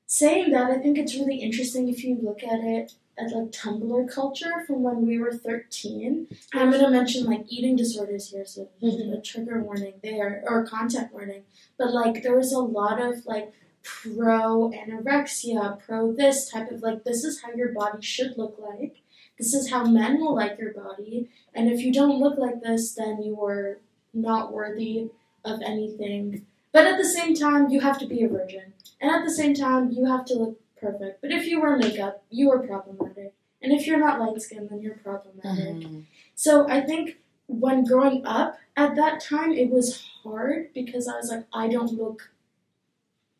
saying 0.09 0.51
that, 0.53 0.71
I 0.71 0.79
think 0.79 0.97
it's 0.99 1.15
really 1.15 1.37
interesting 1.37 1.89
if 1.89 2.03
you 2.03 2.19
look 2.21 2.43
at 2.43 2.61
it 2.61 2.93
at 3.19 3.31
like 3.33 3.51
Tumblr 3.53 4.13
culture 4.13 4.65
from 4.67 4.83
when 4.83 5.07
we 5.07 5.19
were 5.19 5.33
13. 5.35 6.27
I'm 6.55 6.71
gonna 6.71 6.91
mention 6.91 7.27
like 7.27 7.45
eating 7.49 7.77
disorders 7.77 8.31
here, 8.31 8.47
so 8.47 8.69
Mhm. 8.83 9.13
a 9.17 9.21
trigger 9.21 9.63
warning 9.63 9.95
there 10.03 10.43
or 10.47 10.65
content 10.67 11.13
warning. 11.13 11.43
But 11.77 11.93
like 11.93 12.23
there 12.23 12.37
was 12.37 12.53
a 12.53 12.59
lot 12.61 13.01
of 13.01 13.27
like 13.27 13.53
pro 13.83 14.71
anorexia, 14.71 15.79
pro 15.79 16.13
this 16.13 16.49
type 16.51 16.71
of 16.71 16.83
like 16.83 17.05
this 17.05 17.23
is 17.25 17.43
how 17.43 17.53
your 17.53 17.73
body 17.73 18.01
should 18.01 18.39
look 18.39 18.57
like. 18.59 19.03
This 19.37 19.53
is 19.53 19.71
how 19.71 19.85
men 19.85 20.21
will 20.21 20.35
like 20.35 20.59
your 20.59 20.73
body. 20.73 21.29
And 21.55 21.71
if 21.71 21.81
you 21.81 21.93
don't 21.93 22.19
look 22.21 22.39
like 22.39 22.63
this, 22.63 22.95
then 22.95 23.23
you 23.23 23.43
are 23.45 23.79
not 24.15 24.53
worthy 24.53 25.11
of 25.45 25.61
anything. 25.63 26.47
But 26.73 26.87
at 26.87 26.99
the 26.99 27.05
same 27.05 27.35
time, 27.35 27.71
you 27.71 27.81
have 27.81 27.99
to 27.99 28.07
be 28.07 28.23
a 28.23 28.29
virgin. 28.29 28.73
And 29.01 29.11
at 29.11 29.25
the 29.25 29.31
same 29.31 29.55
time, 29.55 29.91
you 29.93 30.05
have 30.07 30.25
to 30.27 30.35
look 30.35 30.61
perfect. 30.81 31.21
But 31.21 31.33
if 31.33 31.47
you 31.47 31.61
wear 31.61 31.77
makeup, 31.77 32.25
you 32.31 32.51
are 32.51 32.59
problematic. 32.59 33.35
And 33.63 33.73
if 33.73 33.87
you're 33.87 33.99
not 33.99 34.21
light 34.21 34.41
skinned, 34.41 34.71
then 34.71 34.81
you're 34.81 34.95
problematic. 34.95 35.75
Mhm. 35.77 36.05
So 36.35 36.69
I 36.69 36.81
think 36.81 37.19
when 37.47 37.85
growing 37.85 38.25
up 38.27 38.59
at 38.77 38.95
that 38.97 39.21
time, 39.21 39.53
it 39.53 39.71
was 39.71 40.01
hard 40.23 40.73
because 40.75 41.09
I 41.09 41.17
was 41.17 41.31
like, 41.31 41.47
I 41.53 41.69
don't 41.69 41.93
look 41.95 42.31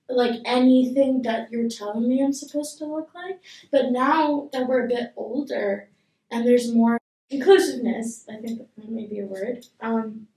like 0.09 0.41
anything 0.45 1.23
that 1.23 1.51
you're 1.51 1.69
telling 1.69 2.09
me 2.09 2.23
I'm 2.23 2.33
supposed 2.33 2.79
to 2.79 2.87
look 2.87 3.11
like. 3.15 3.41
But 3.71 3.93
now 3.93 4.49
that 4.53 4.67
we're 4.67 4.87
a 4.87 4.89
bit 4.89 5.13
older 5.17 5.89
and 6.31 6.47
there's 6.47 6.73
more 6.73 6.99
inclusiveness, 7.31 8.25
I 8.29 8.37
think 8.37 8.59
that 8.59 8.89
may 8.89 9.07
be 9.07 9.21
a 9.21 9.27
word. 9.27 9.67
Um, 9.81 10.29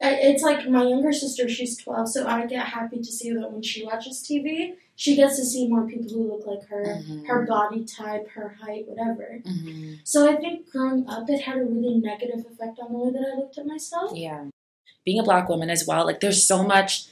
it's 0.00 0.42
like 0.42 0.68
my 0.68 0.84
younger 0.84 1.12
sister, 1.12 1.48
she's 1.48 1.76
12, 1.78 2.08
so 2.08 2.26
I 2.26 2.46
get 2.46 2.66
happy 2.66 2.98
to 2.98 3.04
see 3.04 3.32
that 3.32 3.50
when 3.52 3.62
she 3.62 3.84
watches 3.84 4.22
TV, 4.28 4.74
she 4.96 5.16
gets 5.16 5.36
to 5.36 5.44
see 5.44 5.66
more 5.68 5.86
people 5.88 6.08
who 6.10 6.28
look 6.36 6.46
like 6.46 6.68
her, 6.68 6.84
Mhm. 7.02 7.26
her 7.26 7.46
body 7.46 7.84
type, 7.84 8.28
her 8.30 8.56
height, 8.60 8.86
whatever. 8.86 9.40
Mhm. 9.44 9.98
So 10.04 10.28
I 10.30 10.36
think 10.36 10.70
growing 10.70 11.06
up, 11.08 11.28
it 11.28 11.40
had 11.42 11.58
a 11.58 11.64
really 11.64 11.96
negative 11.98 12.40
effect 12.50 12.78
on 12.80 12.92
the 12.92 12.98
way 12.98 13.10
that 13.12 13.32
I 13.32 13.36
looked 13.38 13.58
at 13.58 13.66
myself. 13.66 14.12
Yeah. 14.16 14.44
Being 15.04 15.18
a 15.20 15.24
black 15.24 15.48
woman 15.48 15.68
as 15.70 15.86
well, 15.86 16.04
like 16.06 16.20
there's 16.20 16.44
so 16.44 16.62
much 16.62 17.06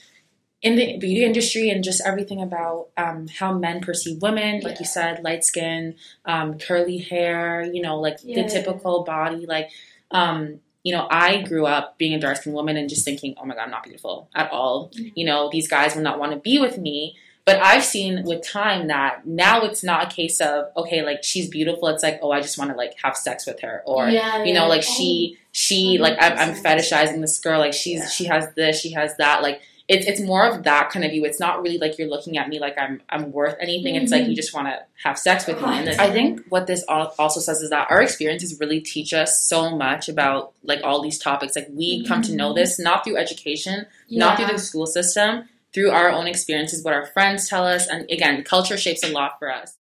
in 0.63 0.77
the 0.77 0.97
beauty 0.99 1.25
industry 1.25 1.71
and 1.71 1.83
just 1.83 2.01
everything 2.07 2.41
about 2.41 2.89
um, 2.97 3.27
how 3.27 3.53
men 3.53 3.81
perceive 3.81 4.23
women. 4.23 4.61
Like 4.61 4.79
you 4.79 4.87
said, 4.87 5.25
light 5.25 5.45
skin, 5.45 5.97
um, 6.25 6.57
curly 6.59 6.99
hair, 6.99 7.63
you 7.63 7.83
know, 7.83 7.99
like 7.99 8.19
Yeah. 8.23 8.43
the 8.43 8.49
typical 8.49 9.03
body. 9.03 9.45
Like, 9.45 9.71
um, 10.13 10.61
you 10.85 10.93
know, 10.95 11.07
I 11.11 11.43
grew 11.43 11.67
up 11.67 11.97
being 11.99 12.15
a 12.15 12.19
dark 12.21 12.39
skinned 12.39 12.55
woman 12.55 12.77
and 12.77 12.89
just 12.89 13.05
thinking, 13.05 13.35
oh 13.39 13.45
my 13.45 13.55
God, 13.55 13.63
I'm 13.65 13.71
not 13.71 13.85
beautiful 13.85 14.29
at 14.35 14.51
all. 14.51 14.91
Mhm. 14.99 15.13
You 15.15 15.27
know, 15.27 15.49
these 15.51 15.69
guys 15.69 15.95
will 15.95 16.03
not 16.03 16.19
want 16.19 16.33
to 16.33 16.39
be 16.39 16.59
with 16.59 16.79
me. 16.79 17.17
But 17.45 17.57
I've 17.61 17.83
seen 17.83 18.23
with 18.25 18.47
time 18.47 18.87
that 18.87 19.27
now 19.27 19.63
it's 19.63 19.83
not 19.83 20.13
a 20.13 20.15
case 20.15 20.41
of, 20.41 20.67
okay, 20.77 21.03
like 21.05 21.25
she's 21.25 21.49
beautiful. 21.49 21.89
It's 21.89 22.03
like, 22.05 22.21
oh, 22.23 22.31
I 22.31 22.41
just 22.41 22.57
want 22.57 22.71
to 22.71 22.77
like 22.77 22.95
have 23.03 23.17
sex 23.17 23.47
with 23.47 23.61
her. 23.63 23.83
Or, 23.85 24.09
yeah, 24.09 24.45
you 24.45 24.55
know 24.55 24.63
yeah. 24.63 24.67
like 24.69 24.85
Oh, 24.89 24.93
she 24.97 25.39
she 25.51 25.99
like 25.99 26.17
I'm, 26.21 26.39
I'm 26.39 26.55
fetishizing 26.55 27.21
this 27.21 27.39
girl 27.41 27.59
like 27.59 27.75
she's 27.75 27.99
Yeah. 28.01 28.09
she 28.09 28.25
has 28.27 28.55
this 28.55 28.81
she 28.81 28.93
has 28.93 29.17
that 29.17 29.43
like 29.43 29.61
it's 29.93 30.07
it's 30.07 30.21
more 30.21 30.45
of 30.47 30.63
that 30.65 30.91
kind 30.91 31.05
of 31.05 31.11
view. 31.11 31.25
It's 31.25 31.39
not 31.39 31.63
really 31.63 31.79
like 31.79 31.99
you're 31.99 32.09
looking 32.09 32.39
at 32.39 32.49
me 32.49 32.59
like 32.59 32.77
i'm 32.79 33.01
i'm 33.11 33.31
worth 33.33 33.57
anything. 33.61 33.95
It's 33.97 34.11
like 34.11 34.25
Mhm. 34.25 34.31
you 34.31 34.37
just 34.37 34.53
want 34.55 34.67
to 34.69 34.77
have 35.05 35.19
sex 35.19 35.47
with 35.47 35.59
me. 35.61 35.69
And 35.79 35.89
i 36.01 36.11
think 36.11 36.41
what 36.49 36.67
this 36.67 36.83
also 36.89 37.41
says 37.41 37.61
is 37.61 37.71
that 37.71 37.89
our 37.91 38.01
experiences 38.03 38.59
really 38.61 38.81
teach 38.81 39.13
us 39.13 39.31
so 39.43 39.77
much 39.77 40.09
about 40.09 40.53
like 40.63 40.81
all 40.83 41.03
these 41.03 41.19
topics. 41.19 41.55
Like 41.57 41.69
we 41.71 42.05
come 42.07 42.23
to 42.23 42.35
know 42.35 42.51
Mhm. 42.53 42.57
this 42.57 42.79
not 42.79 43.05
through 43.05 43.19
education 43.19 43.87
not 44.11 44.37
through 44.37 44.47
the 44.53 44.59
school 44.59 44.87
system 44.87 45.49
through 45.75 45.91
our 45.91 46.11
own 46.11 46.27
experiences 46.27 46.85
what 46.85 46.95
our 46.95 47.07
friends 47.07 47.49
tell 47.49 47.67
us. 47.67 47.87
And 47.89 48.11
again 48.11 48.43
culture 48.45 48.77
shapes 48.77 49.03
a 49.05 49.09
lot 49.09 49.39
for 49.39 49.51
us. 49.53 49.77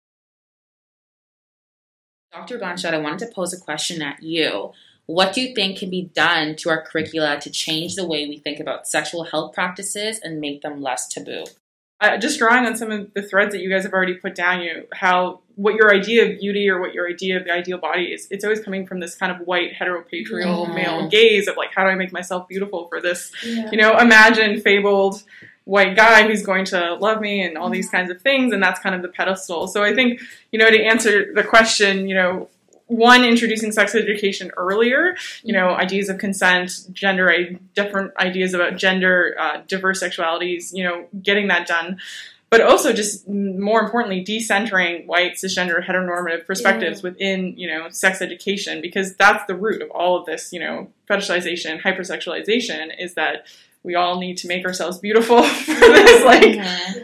Dr 2.31 2.57
Blanchette 2.59 2.93
i 2.93 2.97
wanted 2.97 3.19
to 3.19 3.33
pose 3.33 3.53
a 3.53 3.59
question 3.59 4.01
at 4.01 4.21
you 4.21 4.71
what 5.09 5.33
do 5.33 5.41
you 5.41 5.55
think 5.55 5.79
can 5.79 5.89
be 5.89 6.03
done 6.13 6.55
to 6.55 6.69
our 6.69 6.81
curricula 6.83 7.39
to 7.41 7.49
change 7.49 7.95
the 7.95 8.05
way 8.05 8.27
we 8.27 8.37
think 8.37 8.59
about 8.59 8.87
sexual 8.87 9.23
health 9.23 9.53
practices 9.53 10.19
and 10.23 10.39
make 10.39 10.61
them 10.61 10.81
less 10.81 11.07
taboo 11.07 11.45
uh, 12.01 12.17
just 12.17 12.39
drawing 12.39 12.65
on 12.65 12.77
some 12.77 12.91
of 12.91 13.13
the 13.13 13.21
threads 13.21 13.51
that 13.51 13.61
you 13.61 13.69
guys 13.69 13.83
have 13.83 13.91
already 13.91 14.13
put 14.13 14.33
down, 14.33 14.61
you 14.61 14.87
how 14.93 15.41
what 15.55 15.75
your 15.75 15.93
idea 15.93 16.25
of 16.31 16.39
beauty 16.39 16.69
or 16.69 16.79
what 16.79 16.93
your 16.93 17.05
idea 17.09 17.35
of 17.35 17.43
the 17.43 17.51
ideal 17.51 17.77
body 17.77 18.05
is, 18.13 18.25
it's 18.31 18.45
always 18.45 18.61
coming 18.61 18.87
from 18.87 19.01
this 19.01 19.15
kind 19.15 19.31
of 19.33 19.45
white 19.45 19.73
heteropatrial 19.73 20.65
Mhm. 20.67 20.75
male 20.75 21.09
gaze 21.09 21.49
of 21.49 21.57
like, 21.57 21.71
how 21.75 21.83
do 21.83 21.89
I 21.89 21.95
make 21.95 22.13
myself 22.13 22.47
beautiful 22.47 22.87
for 22.87 23.01
this, 23.01 23.33
yeah. 23.45 23.69
you 23.71 23.77
know, 23.77 23.97
imagined 23.97 24.63
fabled 24.63 25.23
white 25.65 25.95
guy 25.97 26.25
who's 26.25 26.41
going 26.41 26.63
to 26.65 26.93
love 26.95 27.19
me 27.19 27.41
and 27.41 27.57
all 27.57 27.69
these 27.69 27.89
kinds 27.89 28.09
of 28.09 28.21
things, 28.21 28.53
and 28.53 28.63
that's 28.63 28.79
kind 28.79 28.95
of 28.95 29.01
the 29.01 29.09
pedestal. 29.09 29.67
So 29.67 29.83
I 29.83 29.93
think, 29.93 30.21
you 30.53 30.59
know, 30.59 30.69
to 30.71 30.81
answer 30.81 31.33
the 31.33 31.43
question, 31.43 32.07
you 32.07 32.15
know, 32.15 32.47
one 32.89 33.23
introducing 33.23 33.71
sex 33.71 33.93
education 33.93 34.51
earlier 34.57 35.15
you 35.43 35.53
know 35.53 35.69
ideas 35.75 36.09
of 36.09 36.17
consent 36.17 36.71
gender 36.91 37.31
different 37.75 38.11
ideas 38.17 38.53
about 38.53 38.75
gender 38.77 39.35
uh, 39.39 39.61
diverse 39.67 40.01
sexualities 40.01 40.73
you 40.73 40.83
know 40.83 41.07
getting 41.21 41.47
that 41.47 41.67
done. 41.67 41.97
But 42.49 42.61
also 42.61 42.93
just 42.93 43.29
more 43.29 43.79
importantly 43.79 44.25
decentering 44.25 45.05
white 45.05 45.33
cisgender 45.33 45.85
heteronormative 45.85 46.47
perspectives 46.47 47.03
within 47.03 47.55
you 47.55 47.67
know 47.67 47.89
sex 47.89 48.23
education 48.23 48.81
because 48.81 49.15
that's 49.15 49.45
the 49.45 49.55
root 49.55 49.83
of 49.83 49.91
all 49.91 50.17
of 50.17 50.25
this 50.25 50.51
you 50.51 50.59
know 50.59 50.87
fetishization 51.07 51.79
hypersexualization 51.79 52.91
is 52.99 53.13
that 53.13 53.45
we 53.89 53.95
all 53.95 54.19
need 54.19 54.37
to 54.37 54.47
make 54.47 54.63
ourselves 54.65 54.99
beautiful 54.99 55.41
for 55.67 55.73
this 55.97 56.23
like 56.23 56.53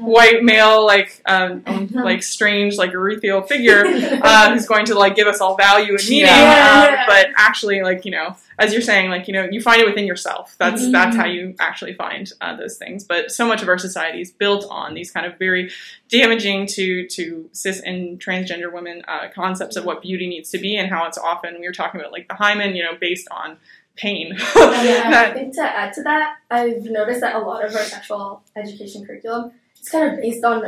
white 0.01 0.43
male 0.43 0.85
like 0.85 1.09
um, 1.25 1.63
um, 1.65 1.87
like 2.09 2.21
strange 2.21 2.77
like 2.77 2.91
ethereal 2.93 3.41
figure 3.41 3.83
uh, 4.23 4.53
who's 4.53 4.67
going 4.67 4.85
to 4.85 4.93
like 5.03 5.15
give 5.15 5.27
us 5.27 5.41
all 5.41 5.55
value 5.57 5.95
and 5.97 6.07
meaning 6.09 6.27
Yeah. 6.27 6.87
um, 6.99 7.05
but 7.07 7.27
actually 7.37 7.81
like 7.81 8.05
you 8.05 8.11
know 8.11 8.35
as 8.59 8.71
you're 8.71 8.81
saying 8.91 9.09
like 9.09 9.27
you 9.27 9.33
know 9.33 9.47
you 9.51 9.59
find 9.61 9.81
it 9.81 9.87
within 9.87 10.05
yourself. 10.07 10.55
That's 10.57 10.81
Mhm. 10.83 10.91
that's 10.97 11.15
how 11.17 11.25
you 11.25 11.55
actually 11.59 11.93
find 11.93 12.31
uh, 12.39 12.55
those 12.55 12.77
things. 12.77 13.03
But 13.03 13.31
so 13.31 13.45
much 13.45 13.61
of 13.61 13.67
our 13.67 13.77
society 13.77 14.21
is 14.21 14.31
built 14.31 14.65
on 14.69 14.93
these 14.93 15.11
kind 15.11 15.25
of 15.25 15.37
very 15.37 15.71
damaging 16.09 16.65
to 16.67 17.05
to 17.07 17.49
cis 17.51 17.81
and 17.81 18.19
transgender 18.19 18.71
women 18.71 19.01
uh, 19.07 19.27
concepts 19.33 19.75
of 19.75 19.83
what 19.85 20.01
beauty 20.01 20.27
needs 20.27 20.49
to 20.51 20.57
be 20.57 20.77
and 20.77 20.89
how 20.89 21.05
it's 21.07 21.17
often 21.17 21.59
we 21.59 21.67
were 21.67 21.73
talking 21.73 21.99
about 21.99 22.11
like 22.13 22.27
the 22.29 22.35
hymen 22.35 22.75
you 22.77 22.83
know 22.83 22.95
based 23.07 23.27
on 23.31 23.57
pain. 23.95 24.37
Yeah, 24.55 25.29
I 25.29 25.33
think 25.33 25.55
to 25.55 25.61
add 25.61 25.93
to 25.93 26.03
that, 26.03 26.37
I've 26.51 26.83
noticed 26.83 27.21
that 27.21 27.35
a 27.35 27.39
lot 27.39 27.65
of 27.65 27.75
our 27.75 27.81
sexual 27.83 28.43
education 28.55 29.05
curriculum 29.05 29.51
is 29.81 29.89
kind 29.89 30.13
of 30.13 30.21
based 30.21 30.43
on 30.43 30.63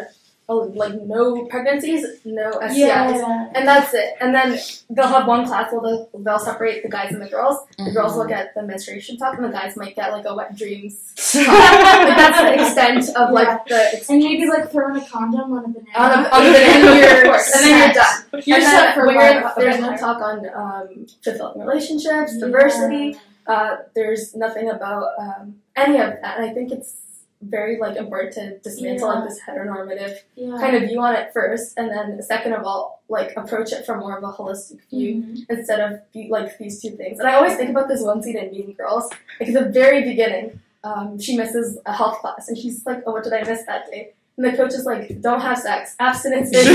oh, 0.50 0.72
like 0.75 0.94
no 1.01 1.46
pregnancies, 1.46 2.06
no 2.25 2.51
STIs, 2.51 2.75
yeah. 2.77 3.51
and 3.54 3.68
that's 3.68 3.94
it. 3.94 4.16
And 4.22 4.34
then 4.34 4.58
they'll 4.89 5.08
have 5.08 5.27
one 5.27 5.46
class 5.46 5.72
where 5.74 5.82
they'll, 5.82 6.10
they'll 6.24 6.39
separate 6.39 6.84
the 6.84 6.89
guys 6.89 7.12
and 7.12 7.22
the 7.22 7.27
girls. 7.30 7.58
The 7.77 7.92
girls 7.92 8.12
Mm-hmm. 8.13 8.20
will 8.20 8.27
get 8.27 8.54
the 8.56 8.63
menstruation 8.63 9.18
talk, 9.18 9.36
and 9.36 9.44
the 9.46 9.50
guys 9.50 9.75
might 9.75 9.96
get 9.96 10.12
like 10.12 10.25
a 10.25 10.34
wet 10.36 10.56
dreams. 10.56 10.96
talk. 11.34 11.48
like 11.48 12.18
that's 12.18 12.39
the 12.42 12.54
extent 12.63 13.18
of 13.18 13.32
like 13.32 13.66
the 13.68 14.06
And 14.10 14.20
maybe 14.24 14.48
like 14.48 14.72
throwing 14.72 14.96
a 15.01 15.06
condom 15.08 15.51
on 15.54 15.66
a 15.66 15.68
banana. 15.68 15.98
on 15.98 16.12
a, 16.25 16.30
on 16.30 16.42
banana, 16.54 16.96
You're 17.25 17.36
and 17.36 17.63
then 17.63 17.77
you're 17.86 17.94
done. 17.94 18.24
You're 18.46 18.58
and 18.58 18.66
set 18.66 18.94
for 18.96 19.08
life. 19.13 19.54
there's 19.58 19.80
no 19.80 19.96
talk 19.98 20.22
on 20.22 20.46
um, 20.56 21.08
fulfilling 21.24 21.60
relationships, 21.66 22.38
diversity. 22.38 23.16
Uh, 23.46 23.77
there's 23.96 24.36
nothing 24.36 24.70
about 24.70 25.08
um, 25.20 25.56
any 25.75 25.98
of 26.00 26.12
that. 26.22 26.38
And 26.38 26.46
I 26.50 26.54
think 26.54 26.72
it's 26.72 26.96
very 27.41 27.77
like 27.77 27.96
important 27.98 28.34
to 28.63 28.70
dismantle 28.70 29.08
Yeah. 29.08 29.13
like 29.20 29.29
this 29.29 29.39
heteronormative 29.48 30.15
Yeah. 30.36 30.58
kind 30.60 30.75
of 30.75 30.84
view 30.84 31.00
on 31.00 31.15
it 31.15 31.32
first, 31.34 31.77
and 31.77 31.89
then 31.91 32.22
second 32.22 32.53
of 32.53 32.63
all, 32.65 33.01
like 33.10 33.36
approach 33.38 33.72
it 33.72 33.86
from 33.86 34.00
more 34.00 34.17
of 34.17 34.24
a 34.24 34.32
holistic 34.32 34.79
view 34.89 35.22
Mhm. 35.22 35.46
instead 35.50 35.79
of 35.79 36.00
like 36.29 36.58
these 36.58 36.82
two 36.82 36.91
things. 36.91 37.20
And 37.20 37.27
I 37.27 37.36
always 37.36 37.56
think 37.56 37.70
about 37.70 37.88
this 37.88 38.01
one 38.01 38.24
scene 38.24 38.38
in 38.38 38.51
Mean 38.51 38.74
Girls, 38.74 39.10
like 39.39 39.50
at 39.50 39.53
the 39.53 39.70
very 39.70 40.03
beginning, 40.03 40.60
um, 40.84 41.20
she 41.20 41.38
misses 41.38 41.77
a 41.86 41.94
health 41.94 42.20
class, 42.20 42.48
and 42.50 42.58
she's 42.58 42.86
like, 42.86 43.03
"Oh, 43.06 43.12
what 43.12 43.24
did 43.24 43.34
I 43.34 43.44
miss 43.44 43.63
that 43.65 43.89
day?" 43.91 44.13
And 44.38 44.46
the 44.46 44.56
coach 44.56 44.74
is 44.74 44.86
like, 44.86 45.22
"Don't 45.22 45.41
have 45.41 45.58
sex, 45.58 45.96
abstinence." 46.00 46.50
and 46.56 46.67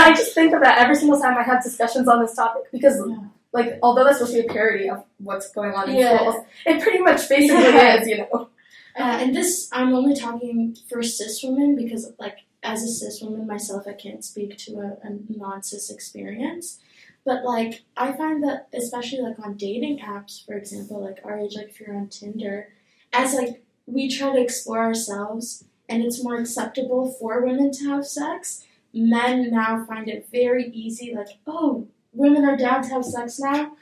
I 0.00 0.12
just 0.14 0.32
think 0.34 0.54
of 0.54 0.60
that 0.62 0.78
every 0.78 0.94
single 0.94 1.20
time 1.20 1.36
I 1.36 1.42
have 1.42 1.62
discussions 1.62 2.08
on 2.08 2.20
this 2.22 2.34
topic 2.34 2.64
because. 2.72 3.02
Yeah. 3.06 3.16
Like, 3.52 3.78
although 3.82 4.04
that's 4.04 4.18
supposed 4.18 4.36
to 4.36 4.42
be 4.42 4.48
a 4.48 4.52
parody 4.52 4.90
of 4.90 5.02
what's 5.16 5.48
going 5.50 5.72
on 5.72 5.88
in 5.88 5.96
Yeah. 5.96 6.16
schools, 6.18 6.44
it 6.66 6.82
pretty 6.82 6.98
much 6.98 7.26
basically 7.26 7.62
Yeah. 7.62 7.94
is, 8.02 8.06
you 8.08 8.18
know. 8.18 8.48
Uh, 8.98 9.18
and 9.20 9.36
this, 9.36 9.68
I'm 9.72 9.94
only 9.94 10.18
talking 10.18 10.76
for 10.88 11.02
cis 11.02 11.42
women 11.42 11.76
because, 11.76 12.12
like, 12.18 12.38
as 12.62 12.82
a 12.82 12.88
cis 12.88 13.20
woman 13.20 13.46
myself, 13.46 13.86
I 13.86 13.92
can't 13.92 14.24
speak 14.24 14.56
to 14.56 14.72
a, 14.76 15.06
a 15.06 15.18
non 15.28 15.62
cis 15.62 15.90
experience. 15.90 16.78
But, 17.24 17.44
like, 17.44 17.82
I 17.96 18.12
find 18.12 18.42
that, 18.44 18.68
especially, 18.72 19.20
like, 19.20 19.38
on 19.38 19.56
dating 19.56 19.98
apps, 19.98 20.44
for 20.46 20.54
example, 20.54 21.02
like 21.02 21.18
our 21.24 21.38
age, 21.38 21.56
like, 21.56 21.68
if 21.68 21.80
you're 21.80 21.96
on 21.96 22.08
Tinder, 22.08 22.68
as, 23.12 23.34
like, 23.34 23.62
we 23.86 24.08
try 24.08 24.32
to 24.32 24.40
explore 24.40 24.80
ourselves 24.80 25.64
and 25.88 26.02
it's 26.02 26.22
more 26.22 26.36
acceptable 26.36 27.12
for 27.20 27.44
women 27.44 27.70
to 27.72 27.84
have 27.88 28.06
sex, 28.06 28.64
men 28.92 29.50
now 29.50 29.84
find 29.84 30.08
it 30.08 30.28
very 30.32 30.68
easy, 30.70 31.14
like, 31.14 31.38
oh, 31.46 31.86
women 32.12 32.44
are 32.44 32.56
down 32.56 32.82
to 32.82 32.88
have 32.88 33.04
sex 33.04 33.38
now. 33.38 33.72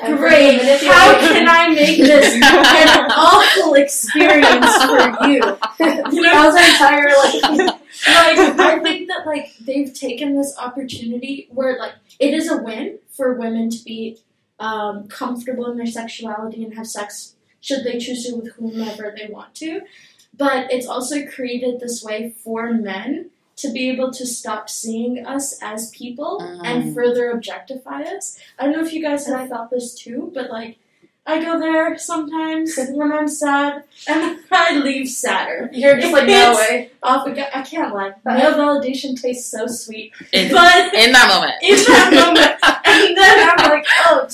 Great. 0.00 0.52
you 0.52 0.58
to 0.58 0.64
manipulate. 0.64 0.94
How 0.94 1.18
can 1.18 1.48
I 1.48 1.68
make 1.68 1.98
this 1.98 2.34
an 2.42 3.10
awful 3.10 3.74
experience 3.74 4.84
for 4.84 5.28
you? 5.28 5.40
You 6.10 6.22
know, 6.22 6.32
that 6.32 6.46
was 6.46 6.56
our 6.56 6.68
entire 6.68 7.08
like. 7.08 7.74
like 8.06 8.58
I 8.58 8.78
think 8.82 9.08
that 9.08 9.26
like 9.26 9.56
they've 9.60 9.92
taken 9.92 10.36
this 10.36 10.56
opportunity 10.58 11.48
where 11.50 11.78
like 11.78 11.92
it 12.18 12.34
is 12.34 12.50
a 12.50 12.56
win 12.56 12.98
for 13.10 13.34
women 13.34 13.70
to 13.70 13.84
be 13.84 14.18
um, 14.58 15.06
comfortable 15.08 15.70
in 15.70 15.76
their 15.76 15.86
sexuality 15.86 16.64
and 16.64 16.74
have 16.74 16.86
sex 16.86 17.34
should 17.60 17.84
they 17.84 17.98
choose 17.98 18.24
to 18.24 18.36
with 18.36 18.52
whomever 18.54 19.14
they 19.16 19.26
want 19.32 19.54
to, 19.56 19.82
but 20.36 20.72
it's 20.72 20.86
also 20.86 21.26
created 21.26 21.80
this 21.80 22.02
way 22.02 22.34
for 22.42 22.72
men 22.72 23.30
to 23.58 23.70
be 23.72 23.90
able 23.90 24.10
to 24.12 24.24
stop 24.26 24.68
seeing 24.70 25.26
us 25.26 25.58
as 25.62 25.90
people 25.90 26.40
Mm. 26.40 26.60
and 26.64 26.94
further 26.94 27.30
objectify 27.30 28.02
us. 28.02 28.38
I 28.58 28.64
don't 28.64 28.72
know 28.74 28.84
if 28.84 28.92
you 28.92 29.02
guys 29.02 29.26
have 29.26 29.48
felt 29.48 29.70
this 29.70 29.94
too, 29.94 30.30
but 30.34 30.50
like. 30.50 30.78
I 31.30 31.42
go 31.44 31.58
there 31.60 31.98
sometimes 31.98 32.74
when 32.94 33.12
I'm 33.12 33.28
sad, 33.28 33.84
and 34.08 34.38
I 34.50 34.78
leave 34.78 35.10
sadder. 35.10 35.68
You're 35.74 36.00
just 36.00 36.10
like 36.10 36.26
no 36.26 36.54
way. 36.54 36.90
Off 37.02 37.26
again. 37.26 37.50
I 37.54 37.60
can't 37.60 37.92
lie. 37.94 38.14
Male 38.24 38.54
validation 38.54 39.20
tastes 39.20 39.50
so 39.50 39.66
sweet, 39.66 40.14
In, 40.32 40.50
but 40.58 40.94
in 40.94 41.12
that 41.12 41.28
moment. 41.28 41.52
in 41.62 41.76
that 41.84 42.10
moment, 42.14 42.56
and 42.86 43.14
then 43.14 43.50
I'm 43.58 43.70
like, 43.72 43.84
oh, 44.06 44.26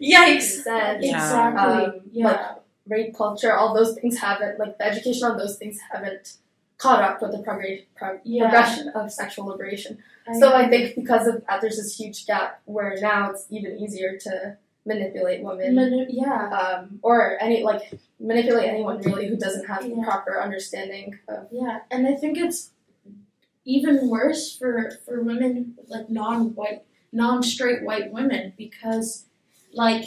yikes! 0.00 0.62
Said, 0.62 1.04
Yeah. 1.04 1.16
Exactly. 1.18 1.84
Um, 1.84 2.00
yeah. 2.10 2.26
like, 2.26 2.40
rape 2.88 3.14
culture, 3.14 3.54
all 3.54 3.74
those 3.74 3.94
things 3.98 4.18
haven't 4.18 4.58
like 4.58 4.78
the 4.78 4.86
education 4.86 5.24
on 5.30 5.36
those 5.36 5.56
things 5.58 5.78
haven't 5.92 6.34
caught 6.78 7.02
up 7.02 7.22
with 7.22 7.32
the 7.32 7.38
progr- 7.38 7.84
pro- 7.96 8.20
Yeah. 8.24 8.44
progression 8.50 8.88
of 8.88 9.12
sexual 9.12 9.46
liberation. 9.46 9.98
So 10.38 10.54
I 10.54 10.68
think 10.68 10.94
because 10.96 11.26
of 11.26 11.44
that, 11.46 11.60
there's 11.60 11.76
this 11.76 11.98
huge 11.98 12.26
gap 12.26 12.60
where 12.64 12.96
now 13.00 13.30
it's 13.30 13.46
even 13.50 13.78
easier 13.78 14.16
to 14.18 14.56
manipulate 14.86 15.42
women, 15.42 16.06
yeah. 16.10 16.48
um, 16.50 16.98
or 17.02 17.38
any 17.40 17.62
like 17.62 17.98
manipulate 18.20 18.68
anyone 18.68 19.00
really 19.02 19.28
who 19.28 19.36
doesn't 19.36 19.66
have 19.66 19.84
Yeah. 19.86 20.02
proper 20.04 20.40
understanding 20.40 21.18
of. 21.28 21.48
Yeah, 21.50 21.80
and 21.90 22.06
I 22.06 22.14
think 22.14 22.36
it's 22.38 22.70
even 23.64 24.08
worse 24.08 24.56
for 24.56 24.90
for 25.06 25.22
women 25.22 25.74
like 25.88 26.10
non-white, 26.10 26.82
non-straight 27.12 27.82
white 27.84 28.12
women 28.12 28.52
because, 28.58 29.26
like, 29.72 30.04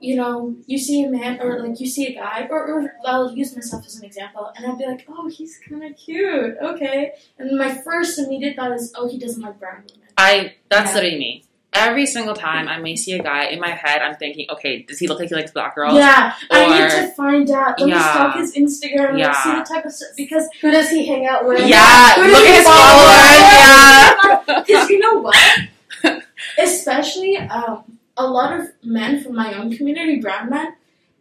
you 0.00 0.16
know, 0.16 0.54
you 0.66 0.78
see 0.78 1.02
a 1.04 1.08
man 1.08 1.40
or 1.40 1.60
like 1.66 1.80
you 1.80 1.86
see 1.86 2.06
a 2.06 2.14
guy, 2.14 2.46
or, 2.50 2.66
or 2.68 2.92
I'll 3.04 3.32
use 3.32 3.54
myself 3.54 3.84
as 3.86 3.96
an 3.96 4.04
example, 4.04 4.52
and 4.56 4.66
I'd 4.66 4.78
be 4.78 4.86
like, 4.86 5.06
oh, 5.08 5.28
he's 5.28 5.58
kind 5.68 5.82
of 5.84 5.96
cute, 5.96 6.56
okay, 6.62 7.12
and 7.38 7.56
my 7.58 7.74
first 7.74 8.18
immediate 8.18 8.56
thought 8.56 8.72
is, 8.72 8.92
oh, 8.96 9.08
he 9.08 9.18
doesn't 9.18 9.42
like 9.42 9.58
brown 9.58 9.82
women. 9.88 10.08
I 10.18 10.54
that's 10.70 10.90
Yeah. 10.90 10.94
literally 10.94 11.18
me. 11.18 11.42
Every 11.72 12.06
single 12.06 12.32
time 12.34 12.68
I 12.68 12.78
may 12.78 12.96
see 12.96 13.12
a 13.12 13.22
guy 13.22 13.44
in 13.48 13.60
my 13.60 13.68
head, 13.68 14.00
I'm 14.00 14.14
thinking, 14.16 14.46
okay, 14.50 14.80
does 14.88 14.98
he 14.98 15.08
look 15.08 15.18
like 15.18 15.28
he 15.28 15.34
likes 15.34 15.50
black 15.50 15.74
girls? 15.74 15.94
Yeah, 15.98 16.32
I 16.50 16.68
need 16.68 16.90
to 17.08 17.08
find 17.14 17.50
out. 17.50 17.78
Let 17.78 17.86
me 17.90 17.98
stalk 18.00 18.34
his 18.36 18.54
Instagram 18.56 19.10
and 19.10 19.18
Yeah. 19.18 19.32
see 19.42 19.52
the 19.54 19.62
type 19.62 19.84
of 19.84 19.92
stuff 19.92 20.08
because 20.16 20.48
Who 20.62 20.70
does 20.70 20.88
he 20.88 21.04
hang 21.06 21.26
out 21.26 21.46
with? 21.46 21.68
Yeah, 21.68 22.14
Who 22.14 22.22
look 22.32 22.44
at 22.46 22.54
his 22.54 22.64
follow? 22.64 22.80
followers. 22.80 24.46
Yeah. 24.48 24.62
Because 24.66 24.88
you 24.90 24.98
know 25.00 25.20
what? 25.20 25.36
Especially 26.58 27.36
um, 27.36 27.95
a 28.16 28.26
lot 28.26 28.58
of 28.58 28.68
men 28.82 29.22
from 29.22 29.34
my 29.34 29.54
own 29.54 29.74
community, 29.76 30.20
brown 30.20 30.50
men, 30.50 30.74